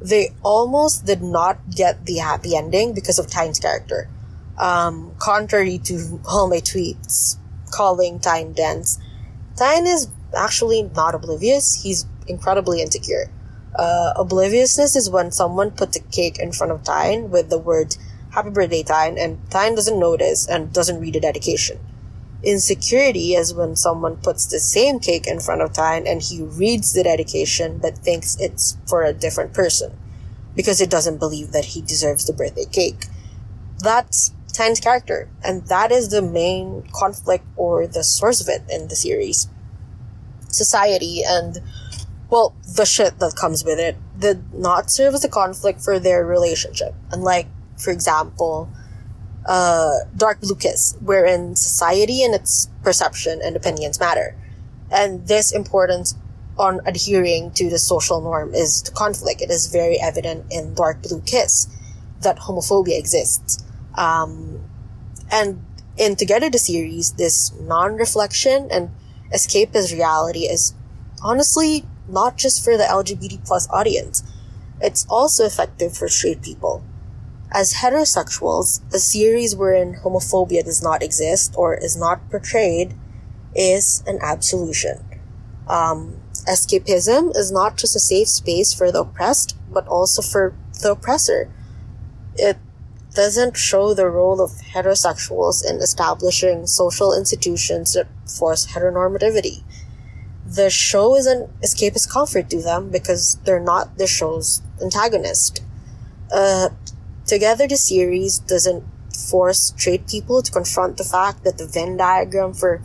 They 0.00 0.30
almost 0.42 1.06
did 1.06 1.22
not 1.22 1.70
get 1.70 2.06
the 2.06 2.18
happy 2.18 2.56
ending 2.56 2.94
because 2.94 3.18
of 3.18 3.28
Tine's 3.28 3.58
character. 3.58 4.08
Um, 4.58 5.12
contrary 5.18 5.78
to 5.84 6.20
all 6.28 6.48
my 6.48 6.58
tweets 6.58 7.36
calling 7.70 8.20
Tine 8.20 8.52
dense, 8.52 8.98
Tine 9.56 9.86
is 9.86 10.08
actually 10.36 10.82
not 10.82 11.14
oblivious. 11.14 11.82
He's 11.82 12.06
incredibly 12.26 12.80
insecure. 12.80 13.30
Uh, 13.74 14.12
obliviousness 14.16 14.96
is 14.96 15.10
when 15.10 15.30
someone 15.30 15.70
puts 15.70 15.96
a 15.96 16.00
cake 16.00 16.38
in 16.38 16.52
front 16.52 16.72
of 16.72 16.82
Tine 16.84 17.30
with 17.30 17.50
the 17.50 17.58
word 17.58 17.96
Happy 18.36 18.50
Birthday 18.50 18.82
Tine 18.82 19.16
and 19.16 19.38
Tine 19.50 19.74
doesn't 19.74 19.98
notice 19.98 20.46
and 20.46 20.70
doesn't 20.70 21.00
read 21.00 21.14
the 21.14 21.20
dedication. 21.20 21.78
Insecurity 22.42 23.34
is 23.34 23.54
when 23.54 23.76
someone 23.76 24.18
puts 24.18 24.44
the 24.44 24.60
same 24.60 25.00
cake 25.00 25.26
in 25.26 25.40
front 25.40 25.62
of 25.62 25.72
Tine 25.72 26.06
and 26.06 26.20
he 26.20 26.42
reads 26.42 26.92
the 26.92 27.02
dedication 27.02 27.78
but 27.78 27.96
thinks 27.96 28.36
it's 28.38 28.76
for 28.86 29.02
a 29.02 29.14
different 29.14 29.54
person 29.54 29.98
because 30.54 30.82
it 30.82 30.90
doesn't 30.90 31.16
believe 31.16 31.52
that 31.52 31.64
he 31.64 31.80
deserves 31.80 32.26
the 32.26 32.34
birthday 32.34 32.66
cake. 32.66 33.06
That's 33.78 34.34
Tine's 34.52 34.80
character, 34.80 35.30
and 35.42 35.66
that 35.68 35.90
is 35.90 36.10
the 36.10 36.20
main 36.20 36.84
conflict 36.92 37.46
or 37.56 37.86
the 37.86 38.04
source 38.04 38.42
of 38.42 38.48
it 38.48 38.62
in 38.70 38.88
the 38.88 38.96
series. 38.96 39.48
Society 40.50 41.22
and 41.26 41.60
well, 42.28 42.54
the 42.74 42.84
shit 42.84 43.18
that 43.18 43.34
comes 43.34 43.64
with 43.64 43.78
it 43.78 43.96
did 44.18 44.52
not 44.52 44.90
serve 44.90 45.14
as 45.14 45.24
a 45.24 45.28
conflict 45.30 45.80
for 45.80 45.98
their 45.98 46.26
relationship. 46.26 46.94
Unlike, 47.12 47.46
for 47.76 47.90
example, 47.90 48.68
uh, 49.46 49.98
Dark 50.16 50.40
Blue 50.40 50.56
Kiss, 50.56 50.96
wherein 51.00 51.56
society 51.56 52.22
and 52.22 52.34
its 52.34 52.68
perception 52.82 53.40
and 53.42 53.56
opinions 53.56 54.00
matter. 54.00 54.36
And 54.90 55.26
this 55.26 55.52
importance 55.52 56.14
on 56.58 56.80
adhering 56.86 57.52
to 57.52 57.68
the 57.68 57.78
social 57.78 58.20
norm 58.20 58.54
is 58.54 58.82
the 58.82 58.90
conflict. 58.90 59.42
It 59.42 59.50
is 59.50 59.66
very 59.66 60.00
evident 60.00 60.46
in 60.50 60.74
Dark 60.74 61.02
Blue 61.02 61.20
Kiss 61.20 61.68
that 62.22 62.38
homophobia 62.38 62.98
exists. 62.98 63.62
Um, 63.94 64.64
and 65.30 65.64
in 65.96 66.16
Together 66.16 66.50
the 66.50 66.58
series, 66.58 67.12
this 67.12 67.52
non-reflection 67.60 68.68
and 68.70 68.90
escapist 69.32 69.92
reality 69.92 70.40
is 70.40 70.74
honestly 71.22 71.84
not 72.08 72.36
just 72.36 72.64
for 72.64 72.76
the 72.76 72.84
LGBT 72.84 73.44
plus 73.44 73.68
audience. 73.70 74.22
It's 74.80 75.06
also 75.08 75.44
effective 75.44 75.96
for 75.96 76.08
straight 76.08 76.42
people. 76.42 76.82
As 77.52 77.74
heterosexuals, 77.74 78.80
a 78.92 78.98
series 78.98 79.54
wherein 79.56 80.00
homophobia 80.04 80.64
does 80.64 80.82
not 80.82 81.02
exist 81.02 81.54
or 81.56 81.74
is 81.74 81.96
not 81.96 82.28
portrayed 82.30 82.94
is 83.54 84.02
an 84.06 84.18
absolution. 84.20 84.98
Um, 85.68 86.16
escapism 86.48 87.36
is 87.36 87.50
not 87.50 87.76
just 87.76 87.96
a 87.96 88.00
safe 88.00 88.28
space 88.28 88.72
for 88.72 88.92
the 88.92 89.00
oppressed, 89.00 89.56
but 89.72 89.86
also 89.86 90.22
for 90.22 90.54
the 90.82 90.92
oppressor. 90.92 91.50
It 92.34 92.58
doesn't 93.14 93.56
show 93.56 93.94
the 93.94 94.08
role 94.08 94.40
of 94.40 94.50
heterosexuals 94.74 95.64
in 95.68 95.76
establishing 95.76 96.66
social 96.66 97.16
institutions 97.16 97.94
that 97.94 98.08
force 98.26 98.66
heteronormativity 98.66 99.62
the 100.46 100.70
show 100.70 101.16
is 101.16 101.26
an 101.26 101.48
escapist 101.62 102.08
comfort 102.08 102.48
to 102.50 102.62
them 102.62 102.90
because 102.90 103.36
they're 103.44 103.60
not 103.60 103.98
the 103.98 104.06
show's 104.06 104.62
antagonist. 104.80 105.62
Uh, 106.32 106.68
together, 107.26 107.66
the 107.66 107.76
series 107.76 108.38
doesn't 108.38 108.84
force 109.14 109.72
straight 109.76 110.06
people 110.06 110.42
to 110.42 110.52
confront 110.52 110.96
the 110.96 111.04
fact 111.04 111.44
that 111.44 111.58
the 111.58 111.66
Venn 111.66 111.96
diagram 111.96 112.52
for 112.52 112.82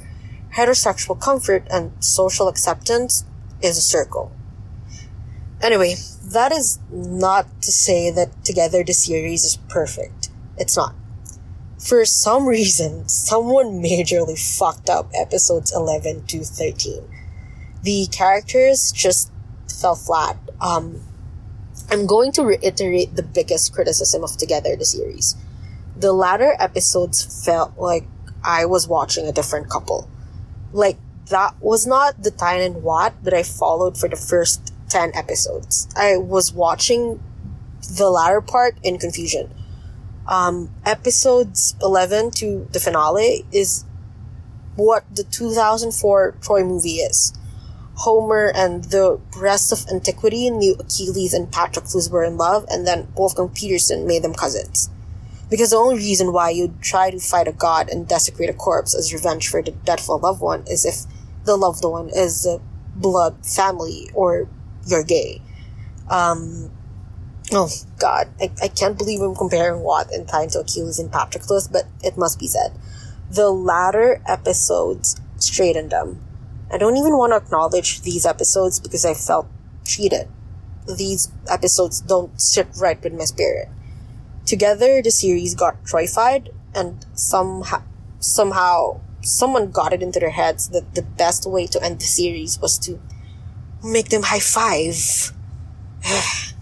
heterosexual 0.55 1.19
comfort 1.19 1.67
and 1.71 1.91
social 2.03 2.48
acceptance 2.48 3.25
is 3.62 3.77
a 3.77 3.81
circle. 3.81 4.31
Anyway, 5.62 5.95
that 6.25 6.51
is 6.51 6.79
not 6.91 7.45
to 7.62 7.71
say 7.71 8.10
that 8.10 8.43
Together 8.43 8.83
the 8.83 8.93
series 8.93 9.43
is 9.43 9.57
perfect. 9.69 10.29
It's 10.57 10.75
not. 10.75 10.95
For 11.77 12.03
some 12.05 12.48
reason, 12.57 13.07
someone 13.07 13.81
majorly 13.81 14.38
fucked 14.38 14.89
up 14.89 15.10
episodes 15.13 15.71
11 15.74 16.25
to 16.27 16.43
13 16.43 17.07
the 17.83 18.07
characters 18.12 18.91
just 18.91 19.31
fell 19.67 19.95
flat. 19.95 20.38
Um, 20.60 21.01
I'm 21.91 22.05
going 22.05 22.31
to 22.33 22.43
reiterate 22.43 23.17
the 23.17 23.24
biggest 23.24 23.74
criticism 23.74 24.24
of 24.24 24.38
Together 24.38 24.77
the 24.77 24.86
series. 24.86 25.36
The 25.98 26.13
latter 26.13 26.55
episodes 26.57 27.45
felt 27.45 27.77
like 27.77 28.05
I 28.45 28.65
was 28.65 28.88
watching 28.88 29.27
a 29.27 29.33
different 29.33 29.69
couple. 29.69 30.10
Like, 30.71 30.98
that 31.29 31.55
was 31.60 31.86
not 31.86 32.24
the 32.24 32.31
Tine 32.31 32.62
and 32.62 32.81
Wat 32.81 33.21
that 33.25 33.33
I 33.33 33.43
followed 33.43 33.98
for 33.98 34.07
the 34.07 34.15
first 34.15 34.74
10 34.88 35.12
episodes. 35.13 35.89
I 35.93 36.15
was 36.15 36.53
watching 36.53 37.21
the 37.98 38.10
latter 38.10 38.39
part 38.39 38.77
in 38.83 38.98
confusion. 38.98 39.53
Um, 40.29 40.69
episodes 40.86 41.75
11 41.81 42.31
to 42.36 42.69
the 42.71 42.79
finale 42.79 43.45
is 43.51 43.83
what 44.77 45.03
the 45.13 45.24
2004 45.24 46.36
Troy 46.41 46.63
movie 46.63 47.00
is. 47.03 47.33
Homer 48.01 48.51
and 48.55 48.86
the 48.86 49.20
rest 49.38 49.72
of 49.72 49.86
antiquity 49.93 50.50
knew 50.50 50.75
Achilles 50.79 51.36
and 51.36 51.51
Patroclus 51.51 52.10
were 52.10 52.24
in 52.24 52.36
love, 52.36 52.65
and 52.67 52.88
then 52.88 53.08
Wolfgang 53.15 53.50
Petersen 53.50 54.08
made 54.08 54.24
them 54.24 54.34
cousins. 54.34 54.89
Because 55.51 55.70
the 55.70 55.75
only 55.75 55.98
reason 55.98 56.34
why 56.34 56.50
you'd 56.50 56.81
try 56.81 57.12
to 57.12 57.20
fight 57.20 57.48
a 57.48 57.51
god 57.51 57.89
and 57.89 58.08
desecrate 58.08 58.50
a 58.50 58.53
corpse 58.53 58.96
as 58.96 59.13
revenge 59.13 59.50
for 59.50 59.62
the 59.62 59.70
death 59.70 60.10
of 60.10 60.10
a 60.10 60.25
loved 60.25 60.41
one 60.41 60.63
is 60.65 60.84
if 60.84 61.05
the 61.46 61.55
loved 61.55 61.84
one 61.84 62.10
is 62.10 62.43
a 62.48 62.60
blood 62.96 63.46
family 63.46 64.10
or 64.15 64.48
you're 64.88 65.03
gay. 65.03 65.39
Um, 66.10 66.72
oh 67.51 67.70
god, 68.00 68.29
I, 68.41 68.50
I 68.63 68.67
can't 68.70 68.98
believe 68.98 69.22
I'm 69.22 69.36
comparing 69.36 69.81
Wat 69.81 70.12
and 70.12 70.27
Tine 70.27 70.50
to 70.50 70.62
Achilles 70.62 70.98
and 70.98 71.12
Patroclus, 71.12 71.72
but 71.72 71.86
it 72.03 72.17
must 72.17 72.39
be 72.39 72.48
said. 72.48 72.72
The 73.29 73.51
latter 73.51 74.24
episodes 74.25 75.22
straightened 75.38 75.91
them 75.91 76.20
I 76.71 76.77
don't 76.77 76.95
even 76.95 77.17
want 77.17 77.33
to 77.33 77.37
acknowledge 77.37 78.01
these 78.01 78.25
episodes 78.25 78.79
because 78.79 79.03
I 79.05 79.13
felt 79.13 79.47
cheated. 79.85 80.29
These 80.87 81.29
episodes 81.49 81.99
don't 81.99 82.39
sit 82.39 82.67
right 82.79 83.01
with 83.03 83.13
my 83.13 83.25
spirit. 83.25 83.67
Together, 84.45 85.01
the 85.01 85.11
series 85.11 85.53
got 85.53 85.83
troified, 85.83 86.49
and 86.73 87.05
somehow, 87.13 87.83
somehow, 88.19 89.01
someone 89.21 89.69
got 89.69 89.91
it 89.91 90.01
into 90.01 90.19
their 90.19 90.31
heads 90.31 90.69
that 90.69 90.95
the 90.95 91.01
best 91.01 91.45
way 91.45 91.67
to 91.67 91.83
end 91.83 91.99
the 91.99 92.05
series 92.05 92.59
was 92.59 92.79
to 92.79 92.99
make 93.83 94.09
them 94.09 94.23
high 94.23 94.39
five. 94.39 95.33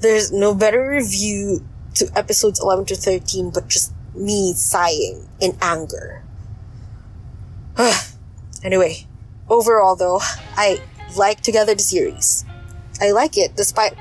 There's 0.00 0.30
no 0.30 0.54
better 0.54 0.88
review 0.88 1.66
to 1.94 2.08
episodes 2.14 2.60
11 2.62 2.86
to 2.86 2.94
13 2.94 3.50
but 3.50 3.66
just 3.66 3.92
me 4.14 4.52
sighing 4.52 5.28
in 5.40 5.58
anger. 5.60 6.22
anyway, 8.62 9.07
Overall, 9.48 9.96
though, 9.96 10.20
I 10.56 10.80
like 11.16 11.40
Together 11.40 11.74
the 11.74 11.82
series. 11.82 12.44
I 13.00 13.12
like 13.12 13.38
it 13.38 13.56
despite 13.56 13.94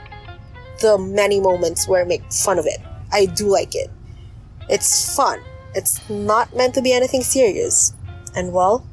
the 0.81 0.97
many 0.97 1.39
moments 1.39 1.87
where 1.87 2.01
I 2.01 2.05
make 2.05 2.31
fun 2.31 2.59
of 2.59 2.65
it. 2.65 2.79
I 3.11 3.25
do 3.25 3.47
like 3.47 3.75
it. 3.75 3.89
It's 4.69 5.15
fun. 5.15 5.39
It's 5.73 6.07
not 6.09 6.55
meant 6.55 6.73
to 6.75 6.81
be 6.81 6.91
anything 6.91 7.23
serious. 7.23 7.93
And 8.35 8.51
well, 8.51 8.85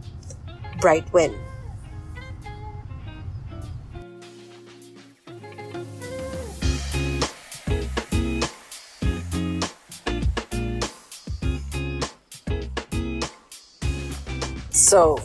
Bright 0.80 1.10
win. 1.12 1.34
So, 14.70 15.18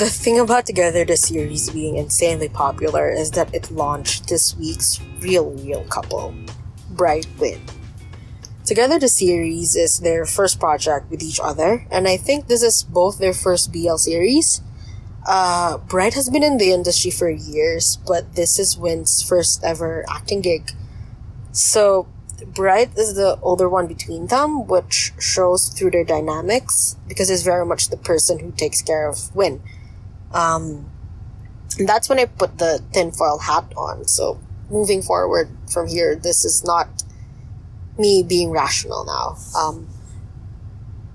the 0.00 0.08
thing 0.08 0.40
about 0.40 0.64
Together 0.64 1.04
the 1.04 1.14
series 1.14 1.68
being 1.68 1.96
insanely 1.96 2.48
popular 2.48 3.10
is 3.10 3.32
that 3.32 3.54
it 3.54 3.70
launched 3.70 4.30
this 4.30 4.56
week's 4.56 4.98
real 5.20 5.50
real 5.60 5.84
couple, 5.92 6.32
Bright 6.88 7.26
Win. 7.38 7.60
Together, 8.64 8.98
the 8.98 9.08
series 9.08 9.76
is 9.76 10.00
their 10.00 10.24
first 10.24 10.58
project 10.58 11.10
with 11.10 11.22
each 11.22 11.38
other, 11.38 11.86
and 11.90 12.08
I 12.08 12.16
think 12.16 12.46
this 12.46 12.62
is 12.62 12.82
both 12.82 13.18
their 13.18 13.34
first 13.34 13.72
BL 13.72 13.96
series. 13.96 14.62
Uh, 15.28 15.76
Bright 15.76 16.14
has 16.14 16.30
been 16.30 16.42
in 16.42 16.56
the 16.56 16.72
industry 16.72 17.10
for 17.10 17.28
years, 17.28 17.98
but 18.06 18.36
this 18.36 18.58
is 18.58 18.78
Win's 18.78 19.20
first 19.20 19.62
ever 19.62 20.06
acting 20.08 20.40
gig. 20.40 20.72
So, 21.52 22.08
Bright 22.46 22.96
is 22.96 23.16
the 23.16 23.38
older 23.42 23.68
one 23.68 23.86
between 23.86 24.28
them, 24.28 24.66
which 24.66 25.12
shows 25.20 25.68
through 25.68 25.90
their 25.90 26.04
dynamics 26.04 26.96
because 27.06 27.28
he's 27.28 27.42
very 27.42 27.66
much 27.66 27.90
the 27.90 27.98
person 27.98 28.38
who 28.38 28.50
takes 28.52 28.80
care 28.80 29.06
of 29.06 29.36
Win. 29.36 29.60
Um, 30.32 30.90
that's 31.78 32.08
when 32.08 32.18
I 32.18 32.26
put 32.26 32.58
the 32.58 32.82
tinfoil 32.92 33.38
hat 33.38 33.72
on. 33.76 34.06
So, 34.06 34.40
moving 34.70 35.02
forward 35.02 35.48
from 35.72 35.88
here, 35.88 36.14
this 36.14 36.44
is 36.44 36.64
not 36.64 37.02
me 37.98 38.22
being 38.22 38.50
rational 38.50 39.04
now. 39.04 39.36
Um, 39.58 39.88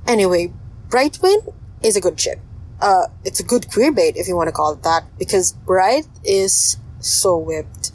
anyway, 0.07 0.53
Brightwin 0.89 1.53
is 1.81 1.95
a 1.95 2.01
good 2.01 2.17
chick. 2.17 2.39
Uh, 2.81 3.07
it's 3.23 3.39
a 3.39 3.43
good 3.43 3.71
queer 3.71 3.91
bait 3.91 4.15
if 4.17 4.27
you 4.27 4.35
want 4.35 4.47
to 4.47 4.51
call 4.51 4.73
it 4.73 4.83
that 4.83 5.03
because 5.17 5.53
Bright 5.53 6.07
is 6.23 6.77
so 6.99 7.37
whipped. 7.37 7.91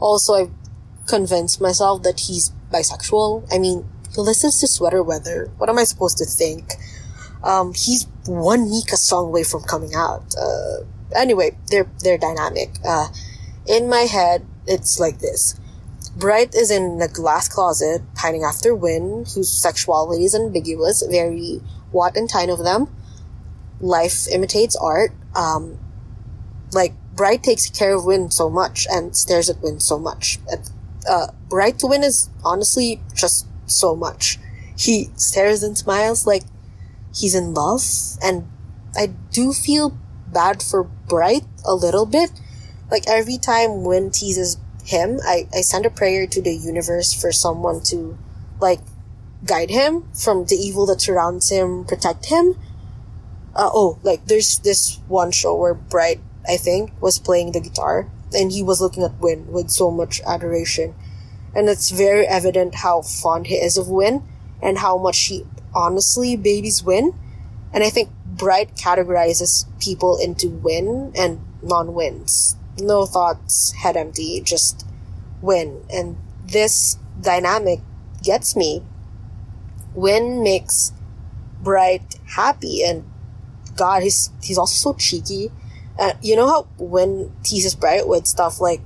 Also, 0.00 0.34
I've 0.34 0.50
convinced 1.06 1.60
myself 1.60 2.02
that 2.02 2.20
he's 2.20 2.52
bisexual. 2.72 3.46
I 3.52 3.58
mean, 3.58 3.88
he 4.14 4.20
listens 4.20 4.60
to 4.60 4.66
Sweater 4.66 5.02
Weather. 5.02 5.50
What 5.58 5.68
am 5.68 5.78
I 5.78 5.84
supposed 5.84 6.18
to 6.18 6.24
think? 6.24 6.74
Um, 7.44 7.74
he's 7.74 8.06
one 8.26 8.70
Nika 8.70 8.96
song 8.96 9.26
away 9.26 9.44
from 9.44 9.62
coming 9.62 9.94
out. 9.94 10.34
Uh, 10.34 10.84
anyway, 11.14 11.56
they're 11.70 11.90
they're 12.02 12.18
dynamic. 12.18 12.70
Uh, 12.84 13.08
in 13.66 13.88
my 13.88 14.00
head, 14.00 14.46
it's 14.66 14.98
like 14.98 15.18
this. 15.18 15.60
Bright 16.16 16.54
is 16.54 16.70
in 16.70 17.00
a 17.02 17.08
glass 17.08 17.48
closet, 17.48 18.02
pining 18.14 18.44
after 18.44 18.74
Win, 18.74 19.24
whose 19.34 19.50
sexuality 19.50 20.24
is 20.24 20.34
ambiguous, 20.34 21.02
very 21.10 21.60
Wat 21.92 22.16
and 22.16 22.30
tine 22.30 22.50
of 22.50 22.60
them. 22.60 22.88
Life 23.80 24.28
imitates 24.28 24.76
art. 24.76 25.12
Um, 25.34 25.78
like, 26.72 26.94
Bright 27.14 27.42
takes 27.42 27.68
care 27.68 27.94
of 27.94 28.04
Win 28.04 28.30
so 28.30 28.48
much 28.48 28.86
and 28.90 29.16
stares 29.16 29.50
at 29.50 29.60
Win 29.60 29.80
so 29.80 29.98
much. 29.98 30.38
Uh, 31.08 31.28
Bright 31.48 31.80
to 31.80 31.88
Win 31.88 32.04
is 32.04 32.30
honestly 32.44 33.02
just 33.14 33.46
so 33.66 33.96
much. 33.96 34.38
He 34.76 35.10
stares 35.16 35.62
and 35.62 35.76
smiles 35.76 36.26
like 36.26 36.44
he's 37.14 37.34
in 37.34 37.54
love, 37.54 37.82
and 38.22 38.48
I 38.96 39.06
do 39.32 39.52
feel 39.52 39.96
bad 40.32 40.62
for 40.62 40.84
Bright 40.84 41.44
a 41.64 41.74
little 41.74 42.06
bit. 42.06 42.30
Like 42.90 43.04
every 43.08 43.38
time 43.38 43.84
Win 43.84 44.10
teases 44.10 44.58
him, 44.84 45.20
I, 45.24 45.48
I 45.54 45.62
send 45.62 45.86
a 45.86 45.90
prayer 45.90 46.26
to 46.26 46.42
the 46.42 46.54
universe 46.54 47.12
for 47.12 47.32
someone 47.32 47.82
to, 47.84 48.18
like, 48.60 48.80
guide 49.44 49.70
him 49.70 50.08
from 50.12 50.44
the 50.44 50.56
evil 50.56 50.86
that 50.86 51.00
surrounds 51.00 51.50
him, 51.50 51.84
protect 51.84 52.26
him. 52.26 52.56
Uh, 53.54 53.70
oh, 53.72 53.98
like, 54.02 54.26
there's 54.26 54.58
this 54.58 55.00
one 55.08 55.30
show 55.30 55.56
where 55.56 55.74
Bright, 55.74 56.20
I 56.46 56.56
think, 56.56 56.92
was 57.00 57.18
playing 57.18 57.52
the 57.52 57.60
guitar, 57.60 58.10
and 58.32 58.52
he 58.52 58.62
was 58.62 58.80
looking 58.80 59.02
at 59.02 59.18
Win 59.20 59.50
with 59.50 59.70
so 59.70 59.90
much 59.90 60.20
adoration. 60.26 60.94
And 61.54 61.68
it's 61.68 61.90
very 61.90 62.26
evident 62.26 62.76
how 62.76 63.02
fond 63.02 63.46
he 63.46 63.54
is 63.54 63.78
of 63.78 63.88
Win, 63.88 64.22
and 64.62 64.78
how 64.78 64.98
much 64.98 65.18
he 65.26 65.46
honestly 65.74 66.36
babies 66.36 66.82
Win. 66.82 67.14
And 67.72 67.82
I 67.82 67.90
think 67.90 68.10
Bright 68.24 68.76
categorizes 68.76 69.66
people 69.80 70.18
into 70.18 70.48
win 70.48 71.12
and 71.16 71.40
non 71.62 71.94
wins 71.94 72.56
no 72.78 73.06
thoughts, 73.06 73.72
head 73.72 73.96
empty, 73.96 74.40
just 74.40 74.86
win. 75.40 75.84
And 75.92 76.16
this 76.44 76.98
dynamic 77.20 77.80
gets 78.22 78.56
me. 78.56 78.82
Win 79.94 80.42
makes 80.42 80.92
Bright 81.62 82.16
happy, 82.36 82.82
and 82.82 83.04
God, 83.76 84.02
he's 84.02 84.30
he's 84.42 84.58
also 84.58 84.92
so 84.92 84.98
cheeky. 84.98 85.50
Uh, 85.98 86.12
you 86.20 86.36
know 86.36 86.46
how 86.46 86.66
Win 86.78 87.32
teases 87.42 87.74
Bright 87.74 88.06
with 88.06 88.26
stuff 88.26 88.60
like, 88.60 88.82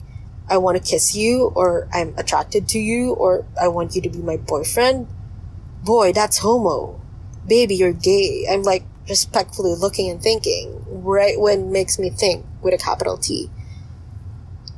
"I 0.49 0.59
want 0.59 0.77
to 0.77 0.91
kiss 0.91 1.17
you," 1.17 1.51
or 1.57 1.89
"I'm 1.93 2.15
attracted 2.17 2.69
to 2.69 2.79
you," 2.79 3.15
or 3.15 3.47
"I 3.61 3.69
want 3.69 3.97
you 3.97 4.03
to 4.03 4.09
be 4.09 4.19
my 4.19 4.37
boyfriend." 4.37 5.09
Boy, 5.89 6.13
that's 6.13 6.39
homo. 6.45 7.01
Baby, 7.47 7.77
you're 7.77 7.95
gay. 7.95 8.47
I'm 8.51 8.63
like 8.63 8.85
respectfully 9.09 9.75
looking 9.75 10.11
and 10.11 10.23
thinking. 10.23 10.85
Brightwin 11.03 11.71
makes 11.73 11.99
me 11.99 12.11
think 12.11 12.45
with 12.61 12.75
a 12.75 12.79
capital 12.79 13.17
T 13.17 13.51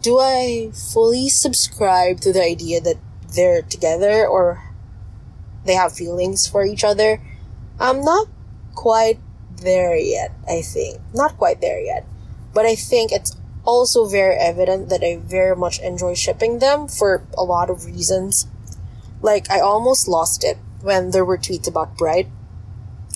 do 0.03 0.18
I 0.18 0.70
fully 0.73 1.29
subscribe 1.29 2.20
to 2.20 2.33
the 2.33 2.42
idea 2.42 2.81
that 2.81 2.96
they're 3.35 3.62
together 3.62 4.27
or 4.27 4.62
they 5.64 5.75
have 5.75 5.92
feelings 5.92 6.46
for 6.46 6.64
each 6.64 6.85
other? 6.85 7.20
I'm 7.79 8.03
not 8.03 8.29
quite 8.75 9.18
there 9.61 9.96
yet, 9.96 10.33
I 10.49 10.62
think. 10.62 11.01
Not 11.14 11.37
quite 11.37 11.61
there 11.61 11.81
yet. 11.81 12.07
But 12.55 12.66
I 12.66 12.75
think 12.75 13.12
it's 13.12 13.37
also 13.64 14.07
very 14.07 14.37
evident 14.37 14.88
that 14.88 15.05
I 15.05 15.20
very 15.23 15.55
much 15.55 15.81
enjoy 15.81 16.14
shipping 16.14 16.59
them 16.59 16.88
for 16.88 17.27
a 17.37 17.44
lot 17.44 17.68
of 17.68 17.85
reasons. 17.85 18.46
Like, 19.20 19.51
I 19.51 19.61
almost 19.61 20.09
lost 20.09 20.44
it 20.44 20.57
when 20.82 21.10
there 21.10 21.24
were 21.24 21.38
tweets 21.38 21.68
about 21.68 21.96
Bright. 21.96 22.28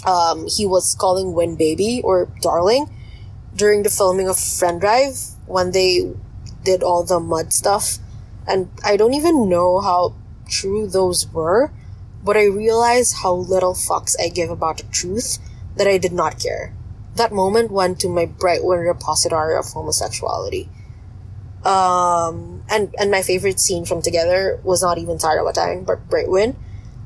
Um, 0.07 0.47
he 0.49 0.67
was 0.67 0.95
calling 0.95 1.33
Win 1.33 1.57
baby 1.57 2.01
or 2.05 2.29
darling 2.41 2.91
during 3.55 3.83
the 3.83 3.91
filming 3.91 4.29
of 4.29 4.39
Friend 4.39 4.81
Drive 4.81 5.17
when 5.47 5.71
they 5.71 6.13
did 6.65 6.83
all 6.83 7.05
the 7.05 7.21
mud 7.21 7.53
stuff. 7.53 7.99
And 8.47 8.69
I 8.85 8.97
don't 8.97 9.15
even 9.15 9.49
know 9.49 9.81
how 9.81 10.15
true 10.49 10.87
those 10.87 11.27
were, 11.33 11.71
but 12.23 12.37
I 12.37 12.45
realized 12.45 13.17
how 13.23 13.33
little 13.33 13.75
fucks 13.75 14.15
I 14.21 14.29
give 14.29 14.51
about 14.51 14.79
the 14.79 14.85
truth 14.85 15.39
that 15.77 15.87
I 15.87 15.99
did 15.99 16.13
not 16.13 16.41
care. 16.41 16.75
That 17.17 17.33
moment 17.33 17.71
went 17.71 18.01
to 18.01 18.09
my 18.09 18.27
Brightwin 18.27 18.87
repository 18.87 19.57
of 19.57 19.67
homosexuality. 19.67 20.69
Um, 21.65 22.63
and, 22.69 22.95
and 22.99 23.11
my 23.11 23.23
favorite 23.23 23.61
scene 23.61 23.85
from 23.87 24.03
Together 24.03 24.61
was 24.65 24.83
not 24.83 24.99
even 24.99 25.19
SarawatTine, 25.19 25.87
but 25.87 26.09
Brightwin. 26.09 26.57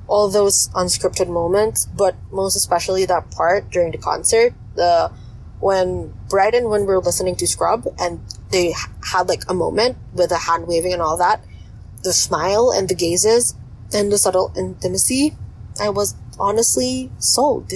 All 0.09 0.29
those 0.29 0.69
unscripted 0.71 1.29
moments, 1.29 1.87
but 1.87 2.17
most 2.33 2.57
especially 2.57 3.05
that 3.05 3.31
part 3.31 3.71
during 3.71 3.93
the 3.93 3.99
concert, 3.99 4.55
the 4.75 5.13
when 5.61 6.15
Bright 6.29 6.55
and 6.55 6.71
Win 6.71 6.87
were 6.87 7.01
listening 7.01 7.37
to 7.37 7.47
Scrubb 7.47 7.87
and 7.99 8.21
they 8.51 8.75
had 9.13 9.29
like 9.29 9.43
a 9.49 9.55
moment 9.55 9.97
with 10.13 10.31
the 10.31 10.39
hand 10.39 10.67
waving 10.67 10.93
and 10.93 11.03
all 11.03 11.17
that, 11.17 11.45
the 12.05 12.13
smile 12.13 12.73
and 12.75 12.89
the 12.89 12.95
gazes 12.95 13.55
and 13.93 14.13
the 14.13 14.19
subtle 14.19 14.53
intimacy, 14.57 15.37
I 15.81 15.89
was 15.89 16.15
honestly 16.39 17.11
sold. 17.19 17.73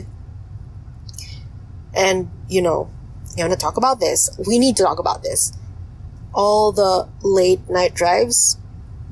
And, 1.95 2.31
you 2.49 2.63
know, 2.63 2.91
you 3.37 3.45
want 3.45 3.53
to 3.53 3.59
talk 3.59 3.77
about 3.77 4.01
this? 4.01 4.31
We 4.47 4.59
need 4.59 4.77
to 4.77 4.83
talk 4.83 4.99
about 4.99 5.23
this. 5.23 5.53
All 6.33 6.73
the 6.73 7.09
late 7.23 7.69
night 7.69 7.95
drives, 7.95 8.57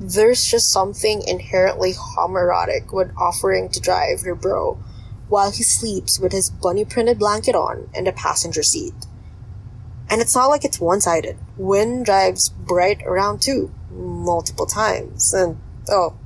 there's 0.01 0.43
just 0.43 0.71
something 0.71 1.21
inherently 1.27 1.93
homoerotic 1.93 2.91
with 2.91 3.11
offering 3.15 3.69
to 3.69 3.79
drive 3.79 4.23
your 4.23 4.33
bro 4.33 4.79
while 5.29 5.51
he 5.51 5.61
sleeps 5.61 6.19
with 6.19 6.31
his 6.31 6.49
bunny 6.49 6.83
printed 6.83 7.19
blanket 7.19 7.53
on 7.53 7.87
in 7.93 8.05
the 8.05 8.11
passenger 8.11 8.63
seat. 8.63 8.95
And 10.09 10.19
it's 10.19 10.35
not 10.35 10.47
like 10.47 10.65
it's 10.65 10.79
one 10.79 11.01
sided. 11.01 11.37
Win 11.55 12.01
drives 12.01 12.49
Bright 12.49 13.03
around 13.03 13.43
too, 13.43 13.71
multiple 13.91 14.65
times. 14.65 15.33
And 15.35 15.61
oh, 15.87 16.17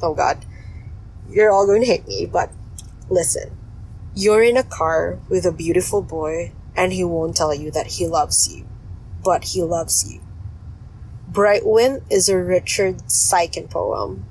oh 0.00 0.14
god, 0.14 0.44
you're 1.28 1.50
all 1.50 1.66
going 1.66 1.82
to 1.82 1.88
hate 1.88 2.06
me, 2.06 2.26
but 2.26 2.50
listen. 3.10 3.58
You're 4.14 4.44
in 4.44 4.56
a 4.56 4.62
car 4.62 5.18
with 5.28 5.44
a 5.44 5.50
beautiful 5.50 6.00
boy, 6.00 6.52
and 6.76 6.92
he 6.92 7.02
won't 7.02 7.34
tell 7.34 7.52
you 7.52 7.72
that 7.72 7.88
he 7.88 8.06
loves 8.06 8.48
you, 8.54 8.64
but 9.24 9.42
he 9.42 9.62
loves 9.62 10.08
you. 10.08 10.20
Brightwin 11.34 12.00
is 12.12 12.28
a 12.28 12.38
Richard 12.38 12.98
Siken 13.08 13.68
poem, 13.68 14.24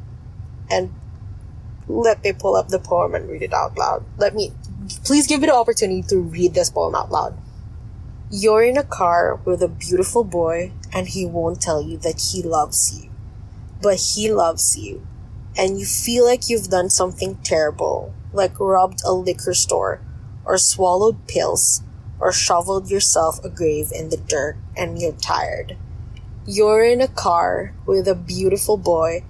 and 0.72 0.94
let 1.90 2.24
me 2.24 2.32
pull 2.32 2.56
up 2.56 2.70
the 2.70 2.80
poem 2.80 3.14
and 3.14 3.30
read 3.30 3.42
it 3.42 3.54
out 3.54 3.78
loud. 3.78 4.06
Let 4.18 4.34
me, 4.34 4.54
please 5.04 5.28
give 5.28 5.42
me 5.42 5.48
the 5.48 5.54
opportunity 5.54 6.02
to 6.04 6.18
read 6.20 6.54
this 6.54 6.70
poem 6.70 6.96
out 6.96 7.12
loud. 7.12 7.38
You're 8.32 8.64
in 8.64 8.78
a 8.78 8.86
car 8.86 9.36
with 9.44 9.62
a 9.62 9.68
beautiful 9.68 10.24
boy, 10.24 10.72
and 10.94 11.10
he 11.10 11.26
won't 11.26 11.62
tell 11.62 11.82
you 11.82 11.98
that 11.98 12.32
he 12.32 12.42
loves 12.42 12.98
you. 12.98 13.10
But 13.82 14.00
he 14.16 14.32
loves 14.32 14.78
you, 14.78 15.06
and 15.58 15.78
you 15.78 15.86
feel 15.86 16.24
like 16.24 16.48
you've 16.48 16.70
done 16.70 16.90
something 16.90 17.36
terrible, 17.44 18.14
like 18.32 18.58
robbed 18.62 19.02
a 19.04 19.12
liquor 19.12 19.54
store, 19.54 20.00
or 20.46 20.58
swallowed 20.58 21.28
pills, 21.28 21.84
or 22.22 22.32
shoveled 22.32 22.90
yourself 22.90 23.44
a 23.44 23.50
grave 23.50 23.92
in 23.94 24.08
the 24.08 24.16
dirt, 24.16 24.56
and 24.78 25.02
you're 25.02 25.12
tired. 25.12 25.76
You're 26.46 26.84
in 26.84 27.02
a 27.02 27.08
car 27.08 27.74
with 27.86 28.08
a 28.08 28.16
beautiful 28.16 28.78
boy, 28.78 29.24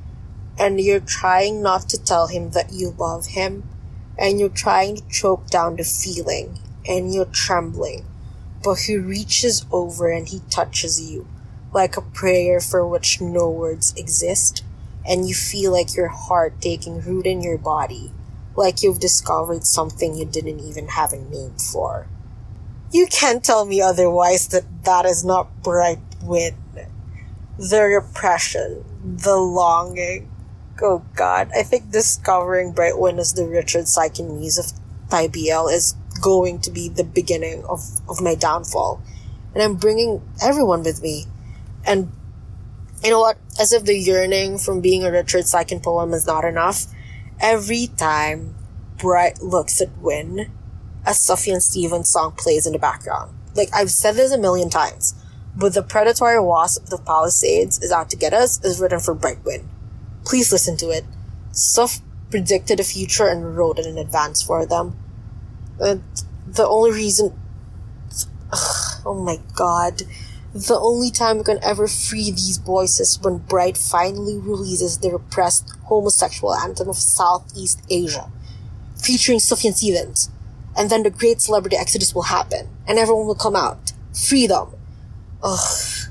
and 0.57 0.79
you're 0.79 0.99
trying 0.99 1.61
not 1.61 1.89
to 1.89 2.03
tell 2.03 2.27
him 2.27 2.51
that 2.51 2.73
you 2.73 2.95
love 2.97 3.27
him, 3.27 3.63
and 4.17 4.39
you're 4.39 4.49
trying 4.49 4.97
to 4.97 5.09
choke 5.09 5.47
down 5.47 5.75
the 5.75 5.83
feeling, 5.83 6.59
and 6.87 7.13
you're 7.13 7.25
trembling 7.25 8.05
but 8.63 8.79
he 8.87 8.95
reaches 8.95 9.65
over 9.71 10.09
and 10.09 10.29
he 10.29 10.41
touches 10.49 11.11
you, 11.11 11.27
like 11.73 11.97
a 11.97 12.01
prayer 12.01 12.61
for 12.61 12.87
which 12.87 13.19
no 13.21 13.49
words 13.49 13.93
exist. 13.97 14.63
and 15.05 15.27
you 15.27 15.35
feel 15.35 15.69
like 15.69 15.97
your 15.97 16.07
heart 16.07 16.61
taking 16.61 17.01
root 17.01 17.25
in 17.25 17.41
your 17.41 17.57
body, 17.57 18.09
like 18.55 18.81
you've 18.81 19.01
discovered 19.01 19.65
something 19.65 20.15
you 20.15 20.23
didn't 20.23 20.61
even 20.61 20.87
have 20.87 21.11
a 21.11 21.17
name 21.17 21.53
for. 21.57 22.07
You 22.89 23.07
can't 23.07 23.43
tell 23.43 23.65
me 23.65 23.81
otherwise 23.81 24.47
that 24.47 24.63
that 24.85 25.05
is 25.05 25.25
not 25.25 25.61
Bright 25.61 25.99
Win. 26.23 26.55
The 27.57 27.83
repression, 27.83 28.83
the 29.03 29.37
longing. 29.37 30.29
Oh 30.81 31.05
god, 31.15 31.51
I 31.55 31.63
think 31.63 31.91
discovering 31.91 32.71
Bright 32.71 32.97
Win 32.97 33.19
as 33.19 33.33
the 33.33 33.45
Richard 33.45 33.85
Siken 33.85 34.39
muse 34.39 34.57
of 34.57 34.71
Thai 35.09 35.29
is 35.69 35.95
going 36.21 36.59
to 36.61 36.71
be 36.71 36.89
the 36.89 37.03
beginning 37.03 37.63
of, 37.65 37.81
of 38.09 38.21
my 38.21 38.35
downfall. 38.35 39.01
And 39.53 39.61
I'm 39.61 39.75
bringing 39.75 40.21
everyone 40.41 40.83
with 40.83 41.03
me. 41.03 41.25
And 41.85 42.11
you 43.03 43.11
know 43.11 43.19
what? 43.19 43.37
As 43.59 43.71
if 43.73 43.83
the 43.83 43.95
yearning 43.95 44.57
from 44.57 44.81
being 44.81 45.03
a 45.03 45.11
Richard 45.11 45.43
Siken 45.43 45.83
poem 45.83 46.13
is 46.13 46.25
not 46.25 46.45
enough, 46.45 46.85
every 47.39 47.87
time 47.87 48.55
Bright 48.97 49.41
looks 49.41 49.81
at 49.81 49.95
Win, 49.99 50.51
a 51.05 51.11
Sufjan 51.11 51.61
Stevens 51.61 52.09
song 52.09 52.33
plays 52.37 52.65
in 52.65 52.73
the 52.73 52.79
background. 52.79 53.37
Like, 53.55 53.69
I've 53.73 53.91
said 53.91 54.15
this 54.15 54.31
a 54.31 54.37
million 54.37 54.69
times, 54.69 55.13
but 55.55 55.73
the 55.73 55.83
predatory 55.83 56.39
wasp 56.39 56.83
of 56.83 56.89
the 56.89 56.97
Palisades 56.97 57.81
is 57.81 57.91
out 57.91 58.09
to 58.09 58.17
get 58.17 58.33
us 58.33 58.63
is 58.63 58.79
written 58.79 58.99
for 58.99 59.13
Bright 59.13 59.43
Win. 59.45 59.69
Please 60.25 60.51
listen 60.51 60.77
to 60.77 60.89
it. 60.89 61.05
Stuff 61.51 61.99
predicted 62.31 62.79
the 62.79 62.83
future 62.83 63.27
and 63.27 63.55
wrote 63.55 63.77
it 63.77 63.85
in 63.85 63.97
advance 63.97 64.41
for 64.41 64.65
them. 64.65 64.97
And 65.79 66.03
the 66.47 66.67
only 66.67 66.91
reason. 66.91 67.39
Ugh, 68.51 69.01
oh 69.05 69.23
my 69.23 69.37
god. 69.55 70.03
The 70.55 70.77
only 70.77 71.09
time 71.09 71.39
we 71.39 71.43
can 71.43 71.63
ever 71.63 71.87
free 71.87 72.29
these 72.29 72.59
boys 72.59 72.99
is 72.99 73.19
when 73.19 73.39
Bright 73.39 73.75
finally 73.75 74.37
releases 74.37 74.99
the 74.99 75.09
repressed 75.09 75.71
homosexual 75.85 76.53
anthem 76.53 76.89
of 76.89 76.95
Southeast 76.95 77.81
Asia, 77.89 78.31
featuring 78.95 79.39
Sufjan 79.39 79.73
Stevens. 79.73 80.29
And 80.77 80.91
then 80.91 81.01
the 81.01 81.09
great 81.09 81.41
celebrity 81.41 81.75
exodus 81.75 82.13
will 82.13 82.23
happen, 82.23 82.69
and 82.87 82.99
everyone 82.99 83.25
will 83.25 83.35
come 83.35 83.55
out. 83.55 83.93
Freedom. 84.13 84.75
Ugh. 85.43 86.09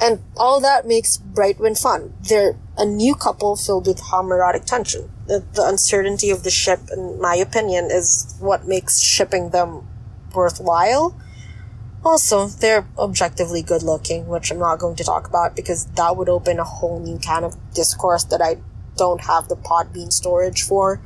And 0.00 0.22
all 0.36 0.60
that 0.60 0.86
makes 0.86 1.16
Brightwin 1.16 1.80
fun. 1.80 2.14
They're 2.28 2.56
a 2.76 2.84
new 2.84 3.16
couple 3.16 3.56
filled 3.56 3.88
with 3.88 3.98
homoerotic 3.98 4.64
tension. 4.64 5.10
The, 5.26 5.44
the 5.54 5.66
uncertainty 5.66 6.30
of 6.30 6.44
the 6.44 6.50
ship, 6.50 6.80
in 6.92 7.20
my 7.20 7.34
opinion, 7.34 7.86
is 7.90 8.36
what 8.38 8.68
makes 8.68 9.00
shipping 9.00 9.50
them 9.50 9.88
worthwhile 10.32 11.16
also, 12.04 12.46
they're 12.46 12.86
objectively 12.96 13.62
good 13.62 13.82
looking, 13.82 14.28
which 14.28 14.50
I'm 14.50 14.58
not 14.58 14.78
going 14.78 14.96
to 14.96 15.04
talk 15.04 15.26
about 15.26 15.56
because 15.56 15.86
that 15.86 16.16
would 16.16 16.28
open 16.28 16.58
a 16.58 16.64
whole 16.64 17.00
new 17.00 17.18
can 17.18 17.44
of 17.44 17.56
discourse 17.74 18.24
that 18.24 18.40
I 18.40 18.58
don't 18.96 19.20
have 19.22 19.48
the 19.48 19.56
Podbean 19.56 20.12
storage 20.12 20.62
for. 20.62 21.00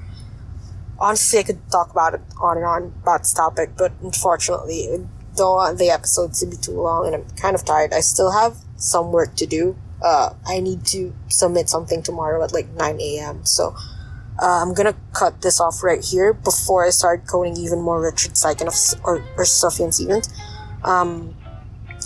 Honestly, 0.98 1.40
I 1.40 1.42
could 1.42 1.70
talk 1.70 1.90
about 1.90 2.14
it 2.14 2.20
on 2.40 2.58
and 2.58 2.66
on 2.66 2.82
about 3.02 3.20
this 3.20 3.32
topic, 3.32 3.70
but 3.76 3.92
unfortunately, 4.02 4.88
I 4.92 4.98
don't 5.36 5.56
want 5.56 5.78
the 5.78 5.90
episode 5.90 6.34
to 6.34 6.46
be 6.46 6.56
too 6.56 6.72
long 6.72 7.06
and 7.06 7.14
I'm 7.16 7.24
kind 7.36 7.54
of 7.54 7.64
tired. 7.64 7.92
I 7.92 8.00
still 8.00 8.32
have 8.32 8.56
some 8.76 9.12
work 9.12 9.36
to 9.36 9.46
do. 9.46 9.76
Uh, 10.02 10.34
I 10.46 10.60
need 10.60 10.84
to 10.86 11.14
submit 11.28 11.68
something 11.68 12.02
tomorrow 12.02 12.42
at 12.42 12.52
like 12.52 12.68
9 12.70 13.00
a.m. 13.00 13.44
So, 13.44 13.74
uh, 14.40 14.62
I'm 14.62 14.74
gonna 14.74 14.96
cut 15.12 15.42
this 15.42 15.60
off 15.60 15.82
right 15.82 16.04
here 16.04 16.32
before 16.32 16.84
I 16.84 16.90
start 16.90 17.26
coding 17.26 17.56
even 17.56 17.80
more 17.80 18.02
Richard 18.02 18.32
Siken 18.32 18.66
or, 19.04 19.18
or 19.36 19.44
Sufjan 19.44 19.92
Stevens. 19.92 20.28
Um, 20.82 21.36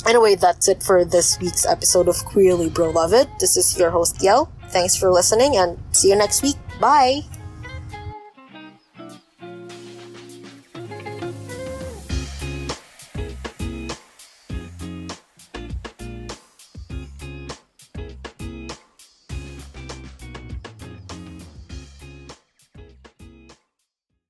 anyway, 0.07 0.35
that's 0.35 0.69
it 0.69 0.83
for 0.83 1.05
this 1.05 1.39
week's 1.41 1.65
episode 1.65 2.09
of 2.09 2.17
Queerly 2.25 2.69
Bro 2.69 2.91
Love 2.91 3.15
It. 3.15 3.29
This 3.41 3.57
is 3.57 3.79
your 3.79 3.91
host, 3.91 4.23
Yel. 4.23 4.53
Thanks 4.69 4.97
for 4.97 5.11
listening 5.11 5.57
and 5.57 5.79
see 5.93 6.11
you 6.11 6.17
next 6.17 6.43
week. 6.43 6.57
Bye! 6.81 7.36